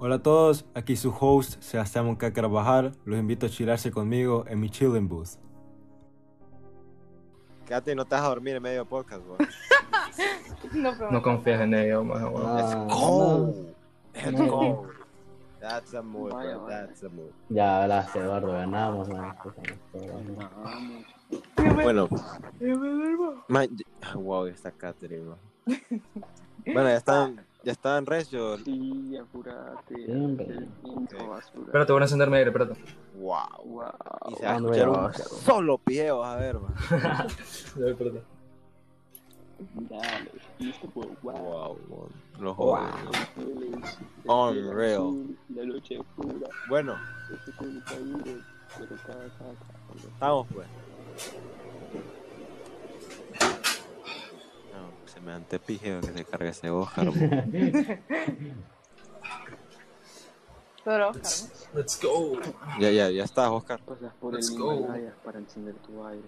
[0.00, 2.92] Hola a todos, aquí su host Sebastián Monca Carvajal.
[3.04, 5.30] Los invito a chilarse conmigo en mi chilling booth.
[7.66, 9.36] Quédate y no te vas a dormir en medio del podcast, bro.
[10.72, 13.54] No, No confías en ellos, más Let's Ah, go.
[14.14, 14.86] Let's go.
[15.60, 16.66] That's a move, Vaya, bro.
[16.68, 17.32] That's a move.
[17.48, 19.34] Ya hablaste, Eduardo, ganamos, man.
[21.82, 22.08] Bueno.
[23.48, 25.38] Man, y- wow, está Catherine, bro.
[26.64, 28.60] Bueno, ya están, ya están recios.
[28.64, 29.94] Sí, apurate.
[31.66, 32.80] Espérate, voy a encenderme aire, espérate.
[33.16, 33.64] Wow.
[33.64, 33.84] Wow.
[34.30, 36.74] Y se va a escuchar un solo pie, vas a ver, man.
[37.78, 38.22] Ya, espérate.
[39.74, 40.30] Dale,
[40.94, 41.16] wow.
[41.22, 42.08] Wow, man.
[42.38, 42.76] Los Wow.
[42.76, 43.98] jóvenes.
[44.26, 45.36] Unreal.
[45.54, 46.48] La noche pura.
[46.68, 46.94] Bueno,
[47.32, 47.50] Este
[50.06, 50.68] estamos pues.
[55.28, 57.12] Me antepije que se cargue ese Oscar.
[60.84, 62.40] Pero, Let's, let's go.
[62.80, 63.78] Ya, ya, ya está, Oscar.
[63.80, 64.88] Por Let's el go.
[65.22, 66.24] Para encender tu aire.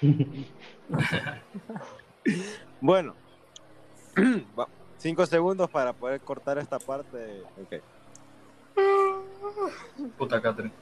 [2.80, 3.16] Bueno,
[4.98, 7.42] cinco segundos para poder cortar esta parte.
[7.60, 7.82] Ok.
[10.16, 10.72] Puta Catherine.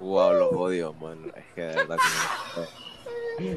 [0.00, 1.32] Wow, los odio, man.
[1.36, 2.89] Es que de verdad que no.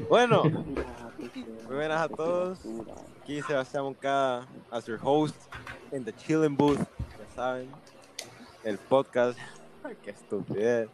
[0.09, 0.43] Bueno,
[1.17, 2.59] muy buenas a todos.
[3.21, 5.35] Aquí Sebastián Moncada, as your host
[5.91, 6.79] in the chilling booth.
[6.79, 7.69] Ya saben,
[8.63, 9.37] el podcast.
[10.03, 10.89] Qué estupidez.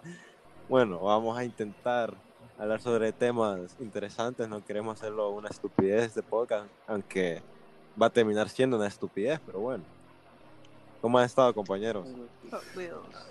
[0.67, 2.13] Bueno, vamos a intentar
[2.57, 4.47] hablar sobre temas interesantes.
[4.49, 7.41] No queremos hacerlo una estupidez este podcast, aunque
[8.01, 9.83] va a terminar siendo una estupidez, pero bueno.
[11.01, 12.07] ¿Cómo han estado, compañeros?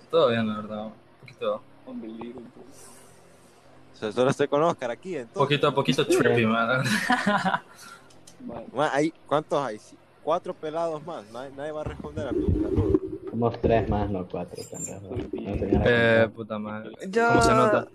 [0.09, 0.85] Todo bien, la verdad.
[0.85, 2.45] Un poquito, Unbelievable.
[3.99, 5.37] O sea, solo estoy con Oscar aquí, entonces.
[5.37, 6.81] poquito, a poquito trippy, man.
[8.93, 9.77] Hay, ¿Cuántos hay?
[10.23, 11.25] Cuatro pelados más.
[11.33, 12.97] Nadie, nadie va a responder a mi saludo.
[13.29, 14.63] Somos tres más, no cuatro.
[14.71, 15.15] No
[15.85, 16.91] Eh, puta madre.
[17.09, 17.87] Yo- ¿Cómo se nota?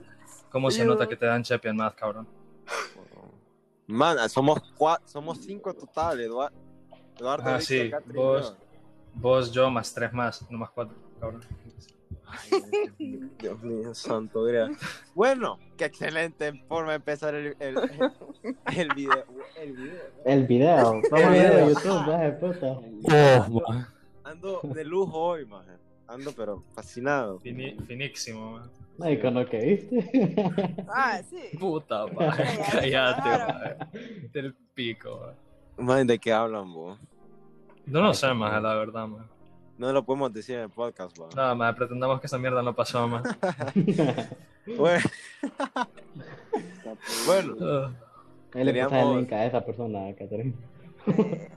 [0.51, 2.27] ¿Cómo se yo- nota que te dan champion math, cabrón?
[3.87, 6.55] Man, somos cua- somos cinco total, Eduardo.
[7.19, 8.55] Eduardo, Ah, sí, vos.
[9.15, 11.41] Vos, yo, más tres más, no más cuatro, cabrón.
[12.53, 14.71] Ay, Dios mío, santo Dios.
[15.15, 17.77] Bueno, qué excelente forma de empezar el, el,
[18.77, 19.25] el video.
[19.61, 20.03] El video.
[20.25, 22.39] El video, vamos a ver YouTube,
[23.51, 23.89] puta.
[24.25, 25.65] Ando de lujo hoy, man.
[26.07, 27.41] Ando pero fascinado.
[27.41, 28.71] Fini- finísimo, man.
[29.01, 30.35] Ay, con lo que viste.
[30.89, 31.57] Ah, sí.
[31.59, 33.77] Puta madre, Ya, ya, cállate, madre.
[34.33, 35.21] Del pico,
[35.77, 35.87] man.
[35.87, 36.99] Man, ¿de qué hablan, vos?
[37.87, 39.27] No lo sé, más, la verdad, man.
[39.77, 41.29] No lo podemos decir en el podcast, man.
[41.35, 43.23] Nada, más, pretendamos que esa mierda no pasó, man.
[44.77, 45.05] Bueno,
[47.27, 47.55] Bueno.
[48.55, 48.59] Ah.
[48.59, 50.55] Ahí le pasas el link a esa persona, Catherine.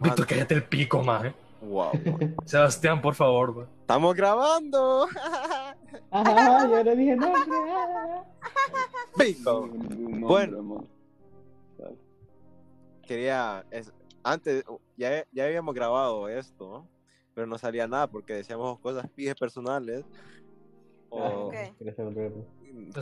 [0.00, 1.34] Víctor, cállate el pico, man.
[1.60, 1.90] wow.
[1.92, 2.36] man.
[2.44, 3.66] Sebastián, por favor, man.
[3.80, 5.08] Estamos grabando.
[6.12, 8.22] Ajá, yo le dije ah.
[9.18, 9.68] Pico.
[9.72, 10.62] Bueno.
[10.62, 10.86] Bueno.
[13.02, 14.64] quería es- antes
[14.96, 16.99] ya, ya habíamos grabado esto ¿no?
[17.34, 20.04] Pero no salía nada porque decíamos cosas pijes personales
[21.08, 21.54] o Ok.
[21.78, 22.32] ¿Quieres hacer un reel?
[22.88, 22.94] es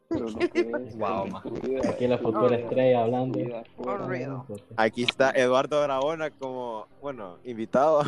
[0.09, 0.39] no.
[0.95, 1.37] Wow,
[1.89, 3.39] Aquí la futura estrella hablando.
[4.75, 8.01] aquí está Eduardo Grabona como bueno invitado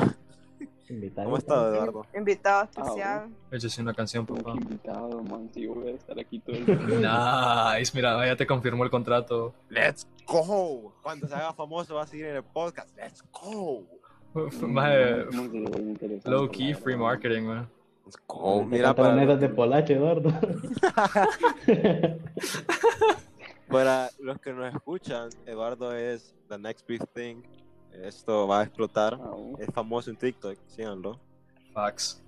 [0.89, 1.25] Invitado.
[1.25, 2.05] ¿cómo estás Eduardo?
[2.15, 3.29] Invitado especial.
[3.51, 4.51] Hecho sí una canción, papá.
[4.51, 6.65] invitado, man, si yo voy a estar aquí todo el
[6.99, 7.77] día.
[7.77, 9.53] Nice, mira, ya te confirmó el contrato.
[9.69, 13.83] Let's go cuando se haga famoso va a seguir en el podcast Let's go
[14.33, 17.69] interesante, low key free marketing, man.
[18.05, 20.29] Let's go Mira, mira para, de Polache, Eduardo.
[23.67, 27.41] para los que nos escuchan Eduardo es the next big thing
[28.03, 31.19] esto va a explotar Ah, es famoso en TikTok síganlo
[31.73, 32.21] Fax.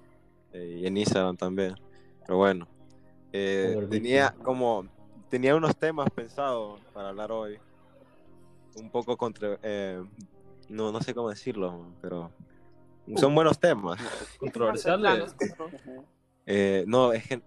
[0.54, 1.76] eh, y en Instagram también.
[2.26, 2.68] Pero bueno,
[3.32, 4.86] eh, tenía como
[5.30, 7.60] tenía unos temas pensados para hablar hoy,
[8.76, 10.02] un poco contra, eh,
[10.70, 12.32] no no sé cómo decirlo, pero
[13.18, 14.00] son buenos temas.
[14.40, 15.36] Controversiales.
[16.46, 17.42] Eh, no es que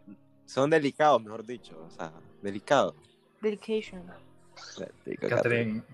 [0.45, 2.95] son delicados, mejor dicho, o sea, delicados.
[3.41, 4.03] Dedication.
[5.29, 5.83] Catherine.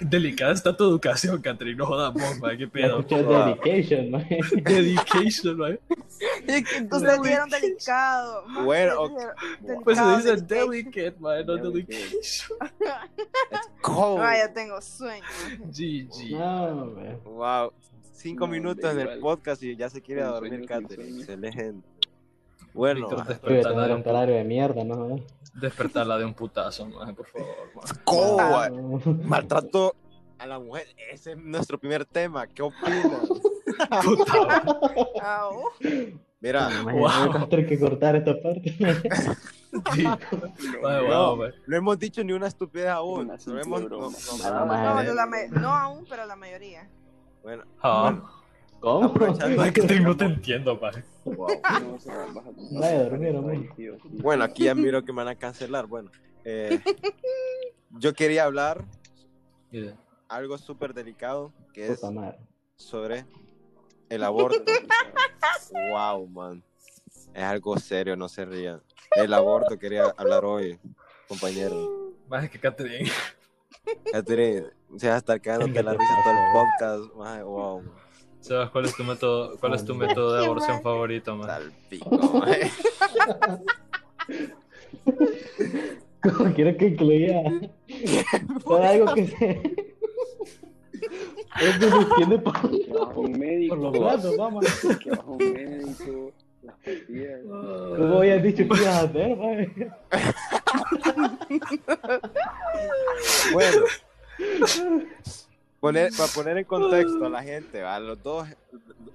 [0.00, 1.76] Delicada está tu educación, Catherine.
[1.76, 2.56] No jodas, vos, man.
[2.58, 3.02] ¿Qué pedo?
[3.02, 4.26] dedication, man.
[4.64, 5.78] Dedication, man.
[6.90, 8.44] Ustedes dijeron delicado.
[8.64, 9.14] Bueno,
[9.84, 11.94] Pues se dice delicate, man, no Delicate.
[11.94, 12.58] dedication.
[13.82, 14.18] Go.
[14.20, 15.24] Ah, ya tengo sueño.
[15.70, 17.22] GG.
[17.24, 17.72] Wow,
[18.14, 19.20] cinco minutos en el igual.
[19.20, 21.18] podcast y ya se quiere dormir, Catherine.
[21.20, 21.74] Excelente.
[22.78, 25.16] Bueno, despertarla de un de mierda, ¿no?
[25.54, 27.48] despertarla de un putazo, maje, por favor.
[27.74, 27.94] maje.
[28.04, 28.38] ¿cómo?
[28.40, 28.70] Ah,
[29.24, 29.96] Maltrato
[30.38, 30.86] a la mujer.
[31.12, 32.46] Ese es nuestro primer tema.
[32.46, 33.28] ¿Qué opinas?
[34.04, 34.62] Puta.
[36.40, 36.92] Mira, Wow.
[36.92, 37.10] voy
[37.42, 38.76] a tener que cortar esta parte.
[39.92, 40.04] Sí.
[40.80, 43.22] Wow, no hemos dicho ni una estupidez aún.
[43.30, 43.82] Una No hemos,
[45.74, 46.88] aún, pero la mayoría.
[47.42, 48.14] bueno, Ah,
[48.80, 49.12] ¿Cómo?
[49.12, 51.02] Maje, que te- no te entiendo, maje.
[51.24, 51.48] wow.
[52.82, 53.68] Ay.
[54.12, 55.86] Bueno, aquí ya miro que me van a cancelar.
[55.86, 56.10] Bueno,
[56.44, 56.80] eh,
[57.90, 58.84] yo quería hablar
[59.70, 59.94] Yeah.
[60.28, 62.00] algo súper delicado que es
[62.76, 63.26] sobre
[64.08, 64.62] el aborto.
[65.90, 66.62] wow, man.
[67.34, 68.80] Es algo serio, no se rían.
[69.16, 70.78] El aborto quería hablar hoy,
[71.28, 72.14] compañero.
[72.28, 73.10] Maje, que Catherine.
[74.12, 74.66] Catherine,
[74.96, 77.14] se va a estar cagándote la risa todo el podcast.
[77.16, 77.82] maje, wow,
[78.40, 81.48] Sebas, ¿cuál es tu método, cuál es tu método de aborción favorito, maje?
[81.48, 82.10] tal pico.
[86.22, 87.42] ¿Cómo quiero que incluya?
[88.64, 89.62] Todo algo que se...
[91.60, 92.54] Es que se entiende por,
[93.16, 94.64] un médico, por los brazos, vamos.
[95.02, 96.32] que a un médico,
[96.62, 97.40] las pastillas.
[97.46, 99.36] ¿Cómo habías dicho que ibas a hacer?
[103.52, 103.86] Bueno,
[105.80, 108.48] poner, para poner en contexto a la gente, a los dos,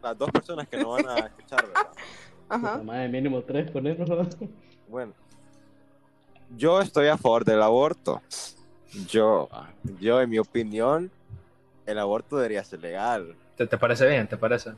[0.01, 1.87] las dos personas que no van a escuchar, ¿verdad?
[2.49, 2.71] Ajá.
[2.73, 4.09] Puta madre, mínimo tres ponernos.
[4.87, 5.13] Bueno,
[6.55, 8.21] yo estoy a favor del aborto.
[9.09, 9.49] Yo,
[9.99, 11.09] yo en mi opinión,
[11.85, 13.35] el aborto debería ser legal.
[13.57, 14.27] ¿Te, te parece bien?
[14.27, 14.71] ¿Te parece?
[14.71, 14.77] ¿Te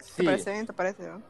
[0.00, 0.66] Sí, parece bien?
[0.66, 1.02] ¿Te parece?
[1.08, 1.22] no?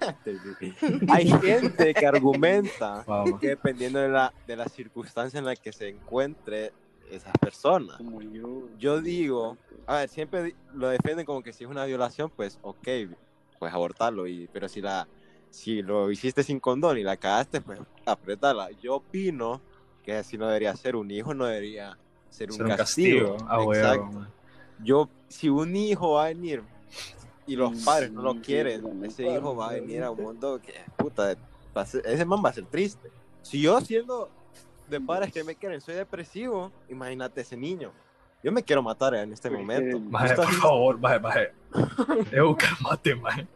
[1.12, 5.72] hay gente que argumenta Wow, que dependiendo de la, de la circunstancia en la que
[5.72, 6.72] se encuentre
[7.10, 7.96] esa persona.
[7.96, 8.68] Como yo.
[8.78, 9.56] Yo digo,
[9.86, 12.88] a ver, siempre lo defienden como que si es una violación, pues ok,
[13.58, 15.06] pues abortarlo, y, pero si la
[15.54, 18.70] si lo hiciste sin condón y la cagaste, pues apretala.
[18.82, 19.60] Yo opino
[20.02, 21.96] que así no debería ser, un hijo no debería
[22.28, 23.36] ser un, Ser un castigo.
[23.48, 24.26] Ah, Exacto.
[24.82, 26.64] Yo, si un hijo va a venir
[27.46, 30.20] y los Mm, padres no lo quieren, sí, ese hijo va a venir a un
[30.20, 31.36] mundo que, puta,
[32.04, 33.12] ese man va a ser triste.
[33.42, 34.28] Si yo siendo
[34.88, 37.90] de padres que me quieren, soy depresivo, imagínate ese niño.
[38.42, 39.96] Yo me quiero matar en este momento.
[39.98, 41.52] que- Maje, por favor, maje, maje.
[42.32, 43.46] Ew, calmate, maje.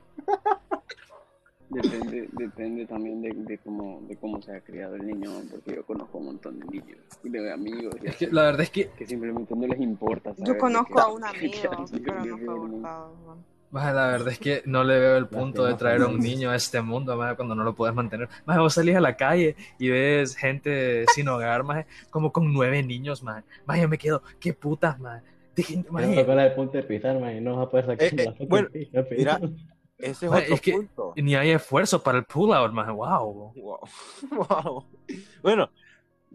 [1.70, 5.84] Depende, depende también de, de cómo, de cómo se ha criado el niño, porque yo
[5.84, 8.70] conozco un montón de niños y de amigos y Es así, que la verdad es
[8.70, 10.32] que, que simplemente no les importa.
[10.38, 11.22] Yo conozco a que- un
[11.52, 13.36] que amigo, sido pero no fue abortado.
[13.70, 16.50] Maje, la verdad es que no le veo el punto de traer a un niño
[16.50, 18.28] a este mundo, maje, cuando no lo puedes mantener.
[18.46, 22.82] Maje, vos salís a la calle y ves gente sin hogar, maje, como con nueve
[22.82, 23.42] niños, maje.
[23.66, 25.22] Maje, yo me quedo, qué putas, maje.
[25.56, 28.34] Dejen- maje, la de punto de pisar, man, y no vas a poder sacar Eh,
[28.38, 29.40] eh, bueno, pija, mira.
[29.98, 31.12] Ese es Maje, otro es que- punto.
[31.16, 33.52] ni hay esfuerzo para el pull-out, maje, wow.
[33.56, 33.78] Wow.
[34.30, 34.84] Wow.
[35.42, 35.70] Bueno,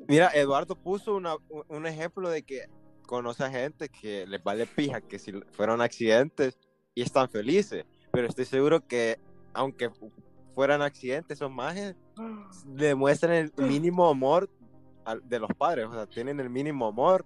[0.07, 2.65] mira, Eduardo puso una- un- un ejemplo de que
[3.07, 6.57] conoce a gente que les vale pija que si fueron accidentes
[6.95, 9.19] y están felices, pero estoy seguro que
[9.53, 9.89] aunque
[10.53, 11.95] fueran accidentes, esos majes
[12.65, 14.49] demuestran el mínimo amor
[15.23, 17.25] de los padres, o sea, tienen el mínimo amor,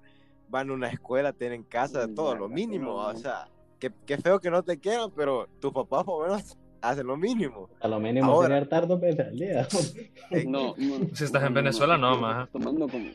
[0.50, 3.50] van a una escuela, tienen casa, todo lo mínimo, o sea,
[3.80, 7.18] qué, qué feo que no te quieran, pero tus papás por lo menos hacen lo
[7.18, 7.70] mínimo.
[7.82, 8.58] A lo mínimo Ahora.
[8.58, 9.68] hartar dos veces al día.
[10.48, 12.44] No, no, Si estás en Venezuela, no, maje.
[12.44, 13.06] estás tomando como,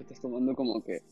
[0.00, 1.02] estás tomando como que,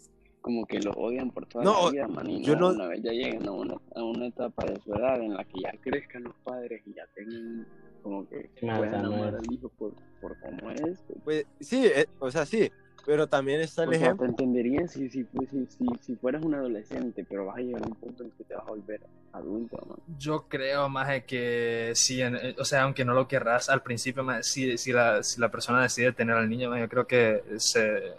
[0.48, 2.86] como que lo odian por toda No, la vida, man, y yo no, no- una
[2.86, 5.70] vez ya lleguen a una, a una etapa de su edad en la que ya
[5.78, 7.66] crezcan los padres y ya tengan
[8.00, 11.04] como que man, sea, puedan no amar es- al hijo por, por cómo es.
[11.22, 12.70] Pues sí, eh, o sea, sí,
[13.04, 14.24] pero también está el O sea, ejemplo.
[14.24, 17.82] te entendería si, si, fu- si, si, si fueras un adolescente, pero vas a llegar
[17.82, 19.98] a un punto en que te vas a volver adulto, man.
[20.18, 24.44] Yo creo, más que sí, eh, o sea, aunque no lo querrás al principio, maje,
[24.44, 28.14] si, si, la, si la persona decide tener al niño, maje, yo creo que se,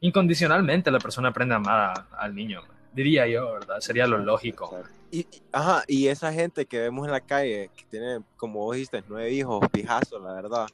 [0.00, 2.62] incondicionalmente la persona aprende a amar a- al niño,
[2.92, 3.80] diría yo, ¿verdad?
[3.80, 4.82] Sería lo lógico.
[5.10, 8.74] Y, y- ajá, y esa gente que vemos en la calle, que tiene, como vos
[8.76, 10.66] dijiste, nueve hijos, pijazos, la verdad.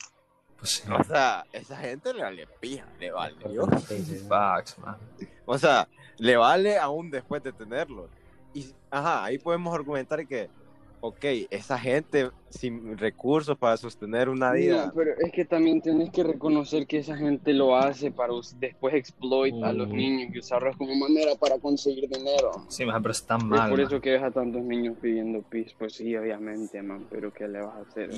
[0.59, 3.37] Pues sí, O sea, esa gente le vale pija, le vale.
[3.87, 4.25] sí.
[4.29, 5.01] facts, maje.
[5.47, 5.87] O sea,
[6.19, 8.09] le vale aún después de tenerlo.
[8.55, 10.49] Y, ajá, ahí podemos argumentar que,
[11.07, 14.87] ok, esa gente sin recursos para sostener una vida.
[14.87, 18.95] No, pero es que también tienes que reconocer que esa gente lo hace para después
[18.95, 22.53] exploit a los niños y usarlos como manera para conseguir dinero.
[22.69, 23.69] Sí, maje, pero está Es mal.
[23.69, 23.83] por maje.
[23.95, 27.61] eso que ves a tantos niños pidiendo pis, pues sí, obviamente, man, pero ¿qué le
[27.61, 28.11] vas a hacer?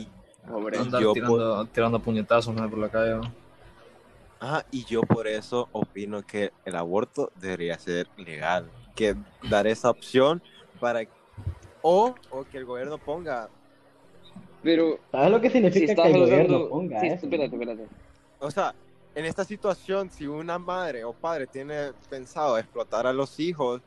[0.48, 0.78] Pobre.
[0.78, 3.16] Andar yo tirando, tirando puñetazos por la calle.
[3.16, 3.32] ¿no?
[4.38, 8.70] Ajá, y yo por eso opino que el aborto debería ser legal.
[8.94, 9.16] Que
[9.50, 10.40] dar esa opción
[10.78, 11.00] para.
[11.88, 13.48] O, o que el gobierno ponga
[14.62, 16.68] Pero ¿Sabes lo que si significa estás que el gobierno usando...
[16.70, 17.26] ponga Sí, eso?
[17.26, 17.84] espérate, espérate.
[18.40, 18.74] O sea,
[19.14, 23.80] en esta situación, si una madre o padre tiene pensado explotar a los hijos,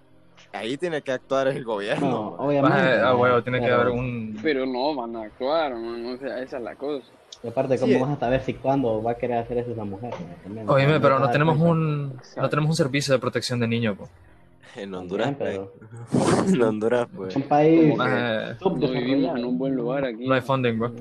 [0.53, 2.09] ahí tiene que actuar el gobierno.
[2.09, 2.77] No, obviamente.
[2.77, 4.39] Ah, maje, huevo, tiene que pero- haber un...
[4.41, 6.05] Pero no van a actuar, man.
[6.05, 7.05] O sea, esa es la cosa.
[7.43, 7.99] Y aparte, ¿cómo Sí.
[7.99, 10.13] vas a saber si cuándo va a querer hacer eso esa mujer?
[10.67, 12.17] Oíme, pero no tenemos un...
[12.37, 14.07] No tenemos un servicio de protección de niños, po.
[14.75, 15.67] En Honduras, También,
[16.11, 16.53] pues.
[16.53, 17.35] en Honduras, pues.
[17.35, 20.27] Un país Maje, No vivimos en un buen lugar aquí.
[20.27, 20.93] no hay funding, bro.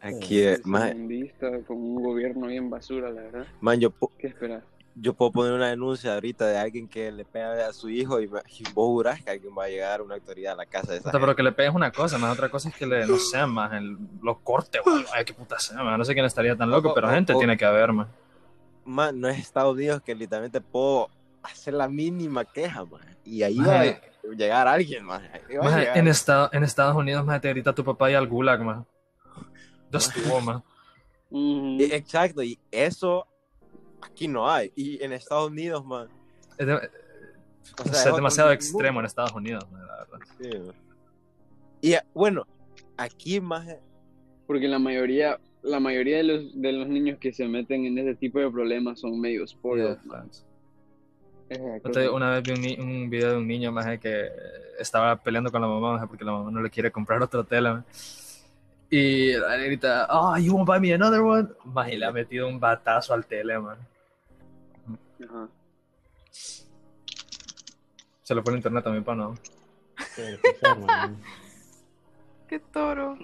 [0.00, 3.46] Aquí, eh, man, Tercermundista, con un gobierno bien basura, la verdad.
[3.60, 4.62] man, yo, po- ¿Qué esperas?
[4.94, 8.24] yo puedo poner una denuncia ahorita de alguien que le pega a su hijo y,
[8.24, 11.10] y vos jurás que alguien va a llegar una autoridad a la casa de esa
[11.10, 13.44] Puta, pero que le pegues una cosa, más otra cosa es que le, no sé,
[13.46, 15.08] más el, los cortes, o algo.
[15.12, 15.98] Ay, qué puta sea, man.
[15.98, 18.06] No sé quién estaría tan loco, O- pero o- gente o- tiene que haber, man.
[18.86, 21.08] Man, no es Estados Unidos que literalmente puedo
[21.44, 23.02] hacer la mínima queja, man.
[23.24, 24.00] Y ahí va a
[24.36, 25.22] llegar alguien, man.
[25.48, 25.96] Llegar.
[25.96, 28.84] en, estado, en Estados Unidos, más te grita tu papá y al gulag, man.
[29.90, 30.62] Ya estuvo, man.
[31.30, 31.76] Ujú.
[31.80, 33.26] Y- Exacto, y eso
[34.02, 34.72] aquí no hay.
[34.74, 36.08] Y en Estados Unidos, man.
[36.58, 39.86] Es, de- o o sea, sea, es es otro demasiado extremo en Estados Unidos, man,
[39.86, 40.18] la verdad.
[40.40, 40.74] Sí, man.
[41.80, 42.46] Y eh, bueno,
[42.96, 43.66] aquí más
[44.46, 48.14] Porque la mayoría, la mayoría de los, de los niños que se meten en ese
[48.14, 50.30] tipo de problemas son medio spoiled, man.
[51.48, 51.92] Esa es la Yo cosa.
[52.00, 54.30] te- una vez vi un, ni- un video de un niño más que
[54.78, 57.74] estaba peleando con la mamá maje, porque la mamá no le quiere comprar otra tela.
[57.74, 57.86] maje.
[58.90, 61.48] Y la grita, oh, you won't buy me another one.
[61.92, 63.78] Y le ha metido un batazo al tele, man.
[68.22, 69.34] Se lo pone internet también para no.
[72.48, 73.16] Qué toro.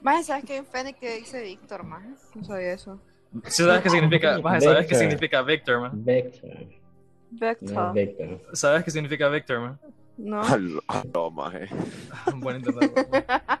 [0.00, 2.04] Más, ¿sabes que hay un Fénix que dice Víctor, más?
[2.34, 3.00] No sabía eso.
[3.46, 4.38] Sí, ¿Sabes qué significa?
[4.42, 4.98] maje, ¿Sabes qué Vector.
[4.98, 5.90] significa Victor, man?
[6.04, 6.50] Vector.
[6.50, 7.94] No Vector.
[7.94, 8.40] Vector.
[8.52, 9.78] ¿Sabes qué significa Victor, man?
[10.16, 10.42] No.
[10.42, 11.68] Aló, aló, maje.
[12.32, 12.62] Un buen.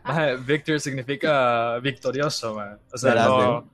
[0.04, 2.78] Maje, Victor significa victorioso, man.
[2.92, 3.68] O sea, no.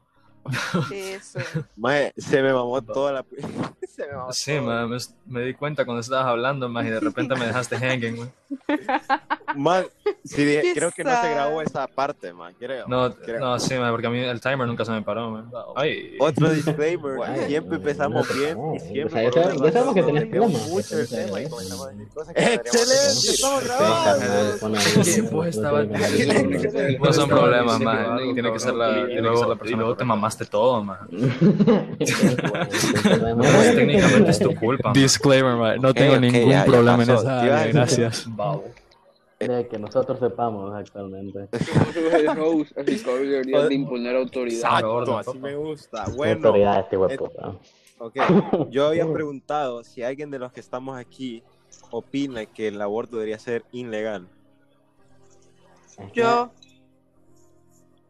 [0.92, 1.38] Eso.
[1.76, 3.24] Maje, se me mamó toda la.
[3.88, 7.00] se me mamó Sí, man, me, me di cuenta cuando estabas hablando, más y de
[7.00, 8.32] repente me dejaste hanging, man.
[9.56, 9.84] Man,
[10.24, 12.54] sí, dije- creo que no se grabó esa parte, man.
[12.56, 12.86] Creo.
[12.86, 13.40] No, creo.
[13.40, 15.50] no, sí, man, porque a mí el timer nunca se me paró, man.
[15.74, 19.32] Ay, Otro disclaimer, Ay, siempre empezamos bien y o siempre sea, ya
[19.72, 21.50] sabemos- que tenés problemas, mucho sea, tema y eso.
[21.56, 23.30] comenzamos a decir cosas que deberíamos ¡Excelente!
[23.32, 24.62] ¡Estamos grabados!
[25.32, 25.82] no estaba-
[27.04, 29.58] no son problemas, algo, Tiene que ser la, y tiene que luego- ser la y
[29.58, 29.98] persona luego correcta.
[29.98, 30.98] te mamaste todo, man.
[31.98, 34.88] Pues, técnicamente es tu culpa.
[34.88, 34.92] man.
[34.94, 35.80] Disclaimer, man.
[35.80, 37.22] No Ok, tengo ok, ningún ya, ya problema en pasó.
[37.22, 38.24] esa área, gracias.
[38.36, 38.64] Babo.
[39.38, 41.48] De que nosotros sepamos actualmente.
[41.64, 44.58] Somos el host, así que ahora deberías de imponer autoridad.
[44.58, 46.04] Exacto, así me gusta.
[46.14, 47.54] Bueno, autoridad este eh, hueputa.
[47.98, 48.16] ok.
[48.70, 51.42] Yo había preguntado si alguien de los que estamos aquí
[51.90, 54.26] opina que el aborto debería ser ilegal.
[56.14, 56.50] Yo.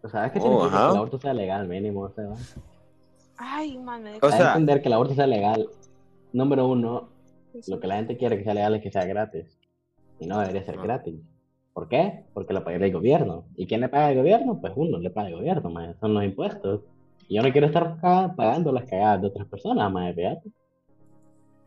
[0.08, 0.86] ¿Sabes qué Oh, significa ajá.
[0.86, 2.00] que el aborto sea legal, mínimo?
[2.02, 2.28] O sea,
[3.36, 5.68] Ay, man, me O sea- entender que el aborto sea legal.
[6.32, 7.08] Número uno,
[7.68, 9.58] lo que la gente quiere que sea legal es que sea gratis.
[10.18, 11.14] Y no debería ser gratis.
[11.72, 12.24] ¿Por qué?
[12.34, 13.44] Porque lo paga el gobierno.
[13.56, 14.60] ¿Y quién le paga el gobierno?
[14.60, 15.94] Pues uno le paga el gobierno, mae.
[16.00, 16.82] son los impuestos.
[17.28, 20.50] Y yo no quiero estar pagando las cagadas de otras personas, más fíjate.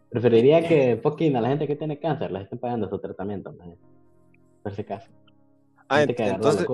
[0.10, 3.76] Preferiría que fucking a la gente que tiene cáncer les estén pagando su tratamiento, mae.
[4.62, 5.10] Por ese caso.
[5.94, 6.68] Ah, Gente ent- que entonces.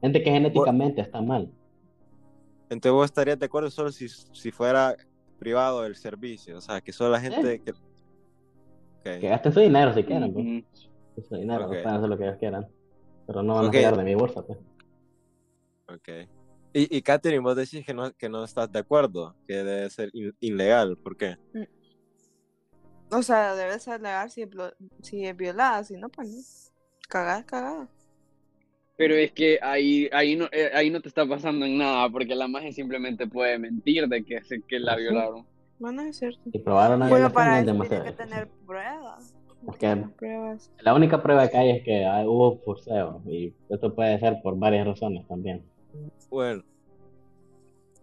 [0.00, 1.50] Gente que genéticamente está mal.
[2.68, 4.96] entonces vos estarías de acuerdo solo si, si fuera
[5.38, 6.56] privado el servicio.
[6.58, 7.70] O sea, que solo la gente que...
[7.72, 9.20] Ok.
[9.20, 11.26] Que gasten su dinero si quieren, pues.
[11.28, 11.70] Su dinero, Ok.
[11.70, 12.66] pueden hacer lo que ellos quieran.
[13.26, 14.58] Pero no van a sacar de mi bolsa, pues.
[15.88, 16.08] Ok.
[16.72, 20.10] Y, y Catherine, vos decís que no, que no estás de acuerdo, que debe ser
[20.12, 20.96] in- ilegal.
[20.98, 21.38] ¿Por qué?
[23.10, 24.44] O sea, debe ser legal si
[25.00, 26.76] si es violada, si no, pues no.
[27.08, 27.88] Cagada, cagada.
[28.96, 32.34] Pero es que ahí, ahí, no, eh, ahí no te está pasando en nada, porque
[32.34, 35.44] la magia simplemente puede mentir de que, se- que la violaron.
[35.78, 36.40] Bueno, es cierto.
[36.50, 38.02] Y probar una Bueno, para es eso demasiado.
[38.04, 39.34] tiene que tener pruebas.
[40.80, 43.20] La única prueba que hay es que hay- hubo forceo.
[43.26, 45.62] Y esto puede ser por varias razones también.
[46.30, 46.62] Bueno.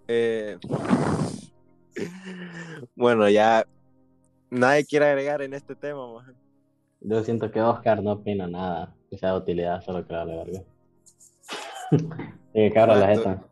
[0.07, 0.57] Eh,
[2.95, 3.65] bueno, ya
[4.49, 6.33] nadie quiere agregar en este tema, maje.
[7.01, 10.61] Yo siento que Oscar no opina nada que sea de utilidad, solo que vale verga.
[12.53, 13.43] Que cabra la jeta.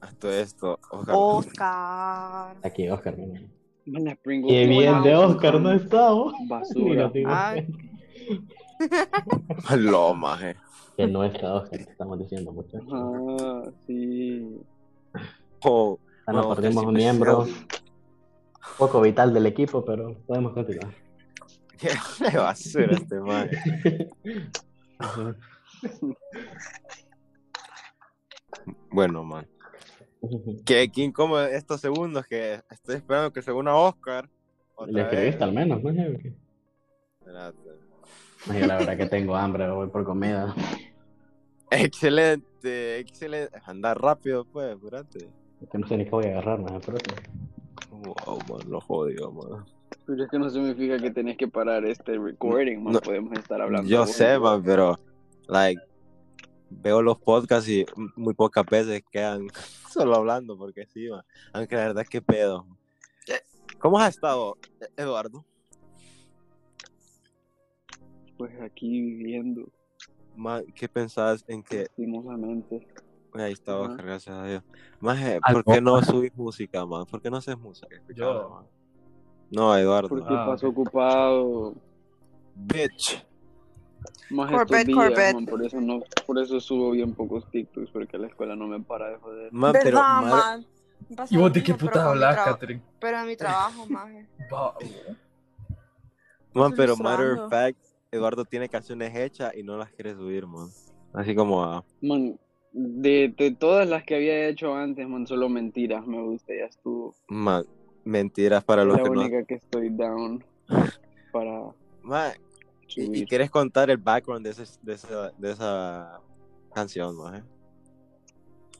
[0.00, 1.14] Hasta esto, Oscar.
[1.16, 2.56] Oscar.
[2.62, 3.16] Aquí, Oscar.
[3.16, 3.42] mira.
[3.86, 6.32] Mana, Pringles Qué bien de Oscar, no estaba.
[6.48, 7.10] Basura.
[9.76, 10.56] Lo, maje.
[10.96, 12.88] Que no está Oscar, te estamos diciendo, muchachos.
[12.92, 14.60] Ah, sí.
[15.64, 15.98] Oh,
[16.30, 17.66] Ah, no, no, perdimos un sí, miembro sí.
[18.78, 20.94] poco vital del equipo, pero podemos continuar.
[21.78, 21.90] Qué
[22.36, 24.08] basura este maje.
[28.90, 29.46] Bueno, man.
[30.66, 34.28] Que, que incómodo estos segundos que estoy esperando que se una Oscar.
[34.86, 35.90] Le escribiste al menos, ¿no?
[35.90, 37.58] Espérate.
[38.48, 40.54] Ay, la verdad que tengo hambre, voy por comida.
[41.70, 43.58] Excelente, excelente.
[43.64, 45.28] Anda rápido, pues, espérate.
[45.62, 46.86] Es que no sé ni qué voy a agarrar, más
[47.90, 49.64] Wow, man, lo jodido, man.
[50.06, 52.94] Pero es que no significa que tenés que parar este recording, man.
[52.94, 53.00] No.
[53.00, 53.88] Podemos estar hablando.
[53.88, 54.98] Yo sé, man, pero,
[55.48, 55.80] like,
[56.70, 57.84] veo los podcasts y
[58.16, 59.46] muy pocas veces quedan
[59.90, 61.22] solo hablando, porque sí, man.
[61.52, 62.66] Aunque la verdad es que pedo.
[63.78, 64.56] ¿Cómo has estado,
[64.96, 65.44] Eduardo?
[68.36, 69.68] Pues aquí viviendo,
[70.36, 72.86] Man, ¿Qué pensás en que lastimosamente.
[73.34, 73.76] Ahí está.
[73.78, 74.62] Oscar, gracias a Dios.
[75.00, 77.04] Maje, Algo, ¿por qué no subís música, man?
[77.06, 77.94] ¿Por qué no haces música?
[77.94, 78.50] Explícame, Yo.
[78.50, 78.66] man.
[79.50, 80.08] No, Eduardo.
[80.08, 81.74] Porque Ah, pasó ocupado
[82.54, 83.24] Bitch.
[84.30, 85.34] Más Corvette, estos días, Corvette.
[85.34, 85.46] man.
[85.46, 89.10] Por eso no, por eso subo bien pocos TikToks, porque la escuela no me para
[89.10, 89.52] de joder.
[89.52, 90.66] Man, ¿Verdad, pero, ma- man?
[91.30, 92.82] ¿Y vos de qué mi hablas, Catherine?
[93.00, 94.26] Pero en mi trabajo, maje.
[96.52, 97.78] Man, pero matter of fact,
[98.10, 100.68] Eduardo tiene canciones hechas y no las quiere subir, man.
[101.12, 101.84] Así como a...
[102.02, 102.38] Man,
[102.72, 107.14] de, de todas las que había hecho antes, man, solo mentiras me gusta, ya estuvo.
[107.28, 107.64] Man,
[108.04, 109.20] mentiras para Es los la que no...
[109.20, 110.44] única que estoy down
[111.32, 112.32] para Man,
[112.96, 116.20] y, y quieres contar el background de, ese- de, esa, de esa
[116.74, 117.44] canción, man.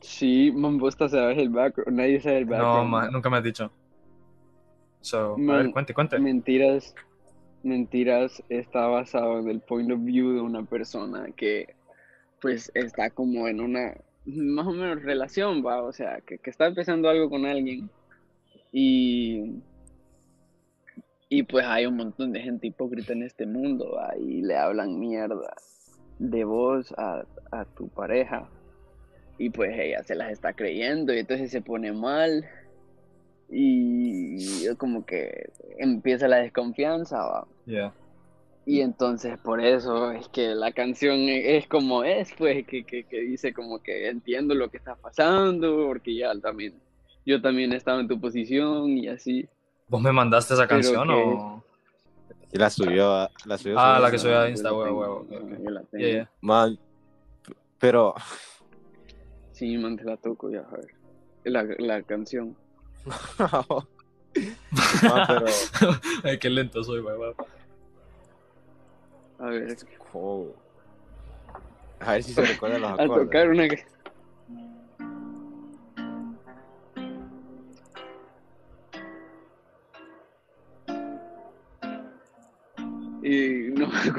[0.01, 2.91] Sí, man, vos te sabes el background, nadie sabe el No, background.
[2.91, 3.71] ma, nunca me has dicho.
[5.03, 6.19] So, a ver, cuente, cuente.
[6.19, 6.95] Mentiras,
[7.63, 11.75] Mentiras está basado en el point of view de una persona que
[12.41, 16.67] pues está como en una más o menos relación, va, o sea, que, que está
[16.67, 17.91] empezando algo con alguien
[18.73, 19.57] y
[21.33, 24.99] y pues hay un montón de gente hipócrita en este mundo, va, y le hablan
[24.99, 25.55] mierda
[26.19, 28.51] de vos a, a tu pareja
[29.39, 32.45] y pues ella se las está creyendo y entonces se pone mal
[33.49, 37.49] y como que empieza la desconfianza, va.
[37.65, 37.95] Yeah.
[38.67, 43.21] Y entonces por eso es que la canción es como es, pues, que, que, que
[43.21, 46.75] dice como que entiendo lo que está pasando, porque ya también,
[47.25, 49.49] yo también estaba en tu posición y así.
[49.91, 51.63] ¿Vos me mandaste esa canción que- o...?
[52.53, 53.79] Y la subió, a- la subió.
[53.79, 55.27] Ah, subió la que a- subió a Insta, huevo, huevo.
[55.31, 56.05] yo la tengo.
[56.05, 56.31] Yeah, yeah.
[56.41, 56.79] Man,
[57.79, 58.15] pero,
[59.53, 60.95] Sí, man, te la toco ya, a ver.
[61.45, 62.57] La, la canción.
[63.05, 63.65] man,
[65.29, 65.45] pero,
[66.25, 67.35] Ay, qué lento soy, huevo.
[69.39, 69.75] A ver,
[70.13, 70.55] oh.
[72.01, 73.25] a ver si se recuerdan los a acordes.
[73.27, 73.65] tocar una...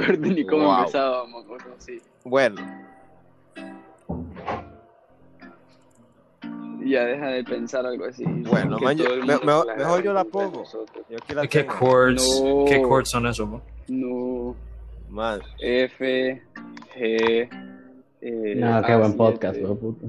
[0.04, 0.78] acuerdo ni cómo Wow.
[0.80, 2.02] empezaba, me acuerdo, sí.
[2.24, 2.62] Bueno,
[6.84, 8.24] Ya deja de pensar algo así.
[8.26, 10.60] Bueno, man, yo- me- mundo mejor- yo la pongo.
[10.62, 11.06] nosotros.
[11.10, 12.42] yo aquí la ¿Qué chords?
[12.44, 12.66] No.
[12.66, 13.62] ¿Qué chords son esos, bro?
[13.88, 14.56] No,
[15.10, 16.42] Man, F,
[16.96, 17.50] G,
[18.22, 20.08] eh, No, qué buen A7, podcast, weón, puta.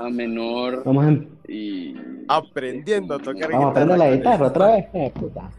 [0.00, 1.94] A menor Vamos a, em- y...
[2.28, 5.50] aprendiendo a tocar vamos a aprender la guitarra otra vez, eh, puta.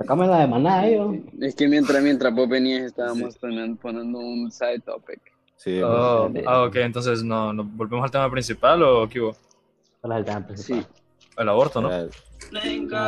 [0.00, 1.12] Tocame la de maná, yo.
[1.40, 5.20] Es que mientras, mientras vos venías estábamos poniendo, poniendo un side topic.
[5.56, 9.36] Sí, Oh, ah, ok, entonces no, no, ¿volvemos al tema principal o qué hubo?
[10.00, 10.82] ¿Cuál es el tema principal?
[10.84, 10.88] Sí.
[11.36, 11.90] El aborto, ¿no?
[11.90, 12.06] Ah,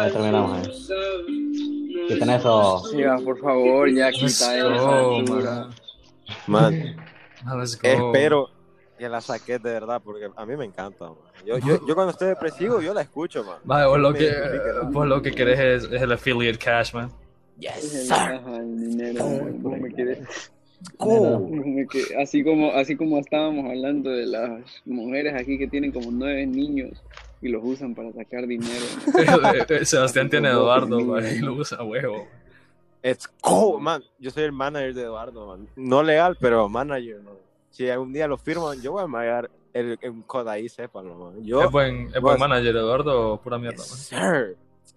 [0.07, 2.05] ya terminamos, eh.
[2.09, 2.83] ¿Qué tenés eso?
[2.91, 5.69] Sí, va, por favor, ya quita basura.
[6.47, 6.75] man.
[6.75, 6.97] Man,
[7.47, 7.89] Ah, let's go.
[7.89, 8.51] espero
[9.03, 11.17] que la saques de verdad, porque a mí me encanta, man.
[11.45, 13.57] Yo, yo, yo cuando estoy depresivo, yo la escucho, man.
[13.65, 14.35] Vale, vos lo Me que,
[14.91, 17.11] vos lo que querés es, es el affiliate cash, man.
[17.59, 19.25] Dinero,
[19.65, 20.19] me
[20.99, 21.39] Oh.
[21.39, 21.87] me
[22.21, 24.51] así como así como estábamos hablando de las
[24.85, 27.01] mujeres aquí que tienen como nueve niños
[27.41, 28.85] y los usan para sacar dinero.
[29.43, 29.55] man.
[29.85, 32.27] Sebastián tiene a Eduardo, man, y lo usa a huevo.
[33.03, 34.03] It's cool, man.
[34.19, 35.69] Yo soy el manager de Eduardo, man.
[35.77, 37.35] No legal, pero manager, man.
[37.73, 41.43] Si algún día lo firman, yo voy a mandar el, el code ahí, sépanlo, man.
[41.43, 43.87] Yo, ¿Es buen, es buen manager, Eduardo, o pura mierda, man.
[43.87, 44.57] sir.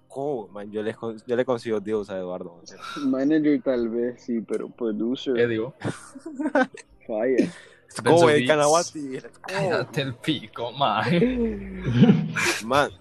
[0.10, 0.70] Cool, man.
[0.72, 0.94] Yo le,
[1.26, 3.10] yo le consigo deals a Eduardo, man.
[3.10, 5.74] Manager tal vez sí, pero producer ¿Qué digo?
[7.08, 8.48] Let's go, el Beats.
[8.50, 9.20] Kanawati.
[9.48, 11.06] Cállate el pico, man.
[12.66, 12.92] Man,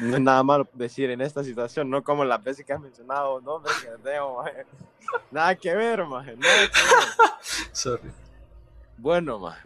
[0.00, 3.40] no es nada malo decir en esta situación, no como las veces que has mencionado
[3.40, 4.52] nombres que tengo, man.
[5.30, 6.26] Nada que ver, man.
[6.38, 7.70] Nada que ver.
[7.72, 8.10] Sorry.
[8.96, 9.56] Bueno, man.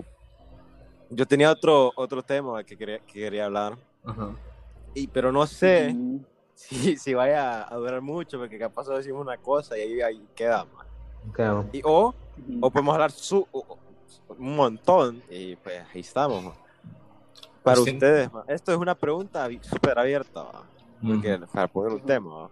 [1.10, 4.30] Yo tenía otro, otro tema que quería, que quería hablar, Ajá.
[4.94, 5.94] y, pero no sé
[6.54, 10.64] si, si vaya a durar mucho, porque capaz decimos una cosa y ahí, ahí queda,
[10.64, 10.86] man.
[11.28, 12.14] Ok, Y, o
[12.60, 13.46] O podemos hablar su,
[14.28, 16.42] un montón y pues ahí estamos.
[16.44, 16.52] ma.
[17.62, 17.92] Para Pues sí.
[17.94, 20.62] ustedes, ma, esto es una pregunta súper abierta, ma,
[21.06, 22.42] porque para poner un tema.
[22.42, 22.50] ma.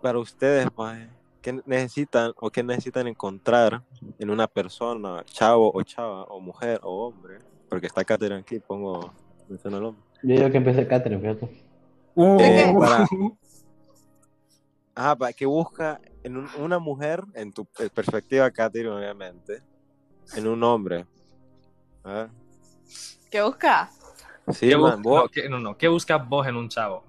[0.00, 1.08] Para ustedes, ma,
[1.46, 3.80] ¿qué necesitan o qué necesitan encontrar
[4.18, 7.38] en una persona, chavo o chava, o mujer o hombre?
[7.68, 9.12] Porque está Catherine aquí, pongo,
[9.48, 10.02] menciono el hombre.
[10.24, 11.44] Yo digo que empecé Catherine, fíjate.
[12.16, 12.78] Eh, Uh.
[12.80, 13.06] para,
[14.96, 19.62] ajá, para que busca en un- una mujer, en tu eh, perspectiva, Catherine, obviamente,
[20.34, 21.06] en un hombre.
[22.02, 22.26] ¿Ah?
[23.30, 23.88] ¿Qué busca?
[24.52, 27.04] Sí, ¿Qué man, busca- vos- no, ¿qué, no, no, ¿qué buscas vos en un chavo?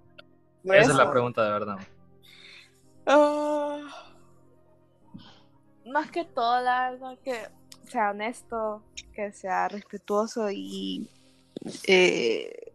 [0.63, 1.77] Esa es la pregunta de verdad.
[3.07, 3.79] Ah,
[5.97, 7.35] más que todo, la verdad, que
[7.89, 8.83] sea honesto,
[9.13, 11.09] que sea respetuoso y.
[11.87, 12.71] Eh,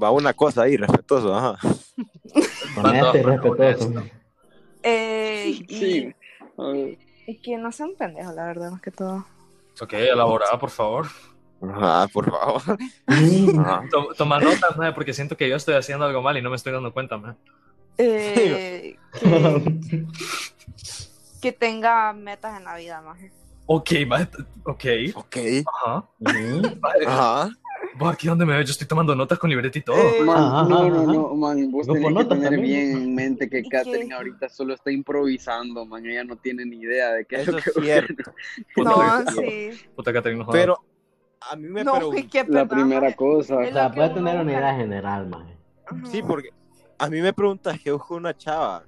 [0.00, 1.58] va una cosa ahí, respetuoso, ajá.
[2.76, 3.92] Honesto y respetuoso.
[4.82, 6.14] eh, y, Sí.
[7.26, 9.24] Y que no sean pendejos, la verdad, más que todo.
[9.80, 11.06] Ok, elaborada, por favor.
[11.72, 12.62] Ajá, por favor.
[13.90, 16.56] To- Toma notas, mae, porque siento que yo estoy haciendo algo mal y no me
[16.56, 17.34] estoy dando cuenta, mae.
[17.98, 20.04] Eh, que,
[21.40, 23.18] que tenga metas en la vida, más.
[23.66, 23.90] Ok,
[24.64, 24.84] ok.
[25.14, 25.36] Ok.
[25.84, 26.04] Ajá.
[27.06, 27.50] Ajá.
[27.96, 28.66] ¿Vos aquí donde me ves?
[28.66, 29.96] Yo estoy tomando notas con libreta y todo.
[29.96, 32.92] Eh, Man, Ajá, no, no, no, man, vos Yo tenés por que tener también, bien
[32.92, 32.98] ¿no?
[32.98, 34.14] en mente que ¿Y Katherine qué?
[34.14, 37.58] ahorita solo está improvisando, man, ella no tiene ni idea de qué es Eso lo
[37.58, 38.32] es que cierto.
[38.76, 39.86] No, Eso es sí.
[39.94, 40.60] Puta Catherine, no jodas.
[40.60, 40.78] Pero
[41.50, 43.58] a mí me No, qué La primera cosa.
[43.58, 45.56] O sea, puede tener una idea general, maje.
[46.10, 46.50] Sí, porque
[46.98, 48.84] a mí me preguntas que busco una chava.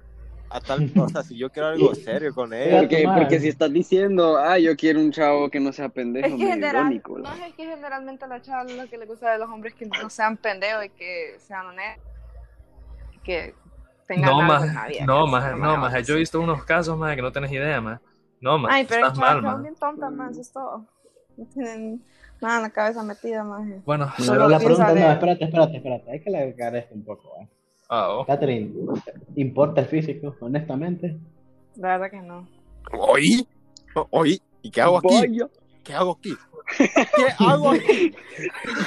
[0.49, 2.79] A tal, o sea, si yo quiero algo serio con ella.
[2.79, 6.31] Porque, porque si estás diciendo, ah, yo quiero un chavo que no sea pendejo, Es
[6.31, 7.47] que, medio general, irónico, no, ¿verdad?
[7.49, 9.85] es que generalmente a la chava lo que le gusta de los hombres es que
[9.87, 12.05] no sean pendejos y que sean honestos.
[13.25, 13.53] Que
[14.07, 17.31] tengan No, vida, no, se no, a Yo he visto unos casos, maje, que no
[17.33, 17.99] tenés idea, maje.
[18.39, 19.61] No, maje, Ay, pero estás mal, maje.
[19.63, 20.85] bien tontas, más, eso es todo.
[21.35, 22.01] No tienen
[22.41, 23.67] nada la cabeza metida, más.
[23.85, 26.11] Bueno, Solo la pregunta, no, espérate, espérate, espérate.
[26.11, 27.33] Hay que alargar esto un poco.
[27.41, 27.47] ¿eh?
[27.89, 28.25] ah, oh.
[28.25, 28.73] Catherine,
[29.35, 31.17] ¿importa el físico, honestamente?
[31.75, 32.47] La verdad que no.
[32.91, 33.47] ¿Oí?
[34.11, 34.41] ¿Oí?
[34.61, 35.15] ¿Y qué hago aquí?
[35.15, 35.49] Vaya,
[35.87, 36.35] ¿Qué hago aquí?
[36.77, 38.13] ¿Qué hago aquí?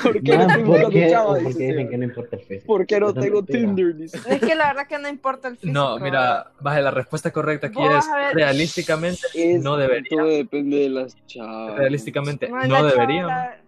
[0.03, 1.27] ¿por qué no Man, estoy ¿Por buscando qué, chava?
[1.35, 2.67] ¿por Dice qué dicen que no importa el físico?
[2.67, 3.43] ¿Por qué no Eso es tengo.
[3.45, 3.97] Tinder?
[3.97, 4.19] Dice.
[4.29, 5.73] Es que la verdad que no importa el físico.
[5.73, 10.09] No, mira, baje, la respuesta correcta aquí es realísticamente Es- no debería.
[10.11, 11.77] Todo depende de las chavas.
[11.79, 13.27] Realísticamente No, no debería.
[13.27, 13.61] la-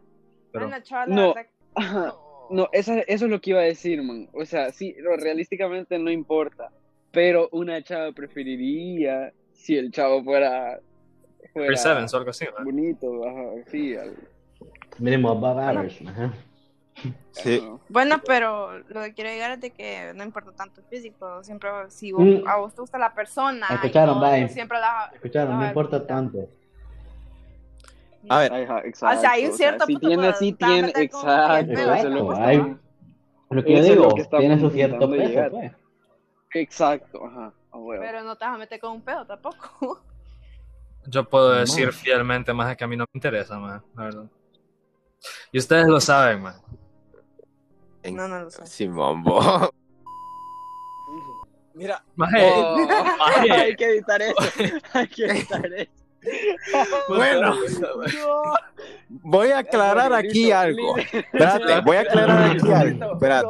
[0.53, 1.35] pero- en la chava, la No.
[1.35, 1.49] verdad-.
[2.51, 4.29] No, esa- eso es lo que iba a decir, man.
[4.35, 6.68] O sea, sí, no, realísticamente no importa.
[7.11, 10.79] Pero una chava preferiría si el chavo fuera.
[11.49, 12.65] Fuera Chris Evans o algo así, maje.
[12.65, 13.97] bonito, ajá, sí.
[13.97, 14.17] al-
[14.99, 16.07] Mínimo above average.
[16.09, 16.33] Ajá.
[17.33, 17.67] Sí.
[17.89, 21.43] Bueno, pero lo que quiero llegar es de que no importa tanto el físico.
[21.43, 22.47] Siempre, si vos- Mm.
[22.47, 23.67] a vos te gusta la persona.
[23.71, 24.49] Escucharon, bye.
[24.51, 25.11] Siempre la.
[25.15, 26.47] Escucharon, no la- importa tanto.
[28.29, 29.19] A ver, Ajá, exacto.
[29.19, 31.57] O sea, hay un o sea, cierto si punto, tiene, sí tiene, exacto.
[31.57, 32.11] gente, Eso es ¿no?
[32.11, 32.77] lo hay-
[33.51, 35.73] Lo que yo Eso es lo digo, que tiene su cierto peso, pues.
[36.55, 37.53] Exacto, ajá.
[38.01, 40.01] Pero no te vas a meter con un pedo tampoco.
[41.07, 41.61] Yo puedo No.
[41.61, 44.25] decir fielmente más que a mí no me interesa, más, la verdad.
[45.53, 46.55] Y ustedes lo saben, man.
[48.03, 48.67] en- No, no lo sé.
[48.67, 49.71] Simón, bo.
[51.75, 52.77] Mira, Maje, Oh,
[53.19, 53.51] maje.
[53.53, 54.35] hay que editar eso.
[54.93, 55.91] Hay que editar eso.
[57.09, 57.57] bueno,
[59.09, 60.97] voy a aclarar aquí algo.
[60.99, 63.12] Espérate, voy a aclarar aquí algo.
[63.15, 63.49] Espérate,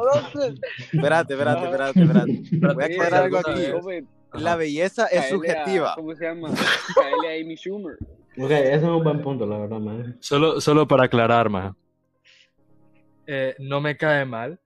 [0.91, 2.41] espérate, espérate, espérate.
[2.73, 4.05] Voy a aclarar algo aquí.
[4.33, 5.93] La belleza es a- subjetiva.
[5.95, 6.49] ¿Cómo se llama?
[6.95, 7.97] Caele a Amy Schumer.
[8.37, 10.17] Ok, ese es un buen punto, la verdad, man.
[10.19, 11.73] Solo, solo para aclarar, más.
[13.27, 14.59] Eh, no me cae mal.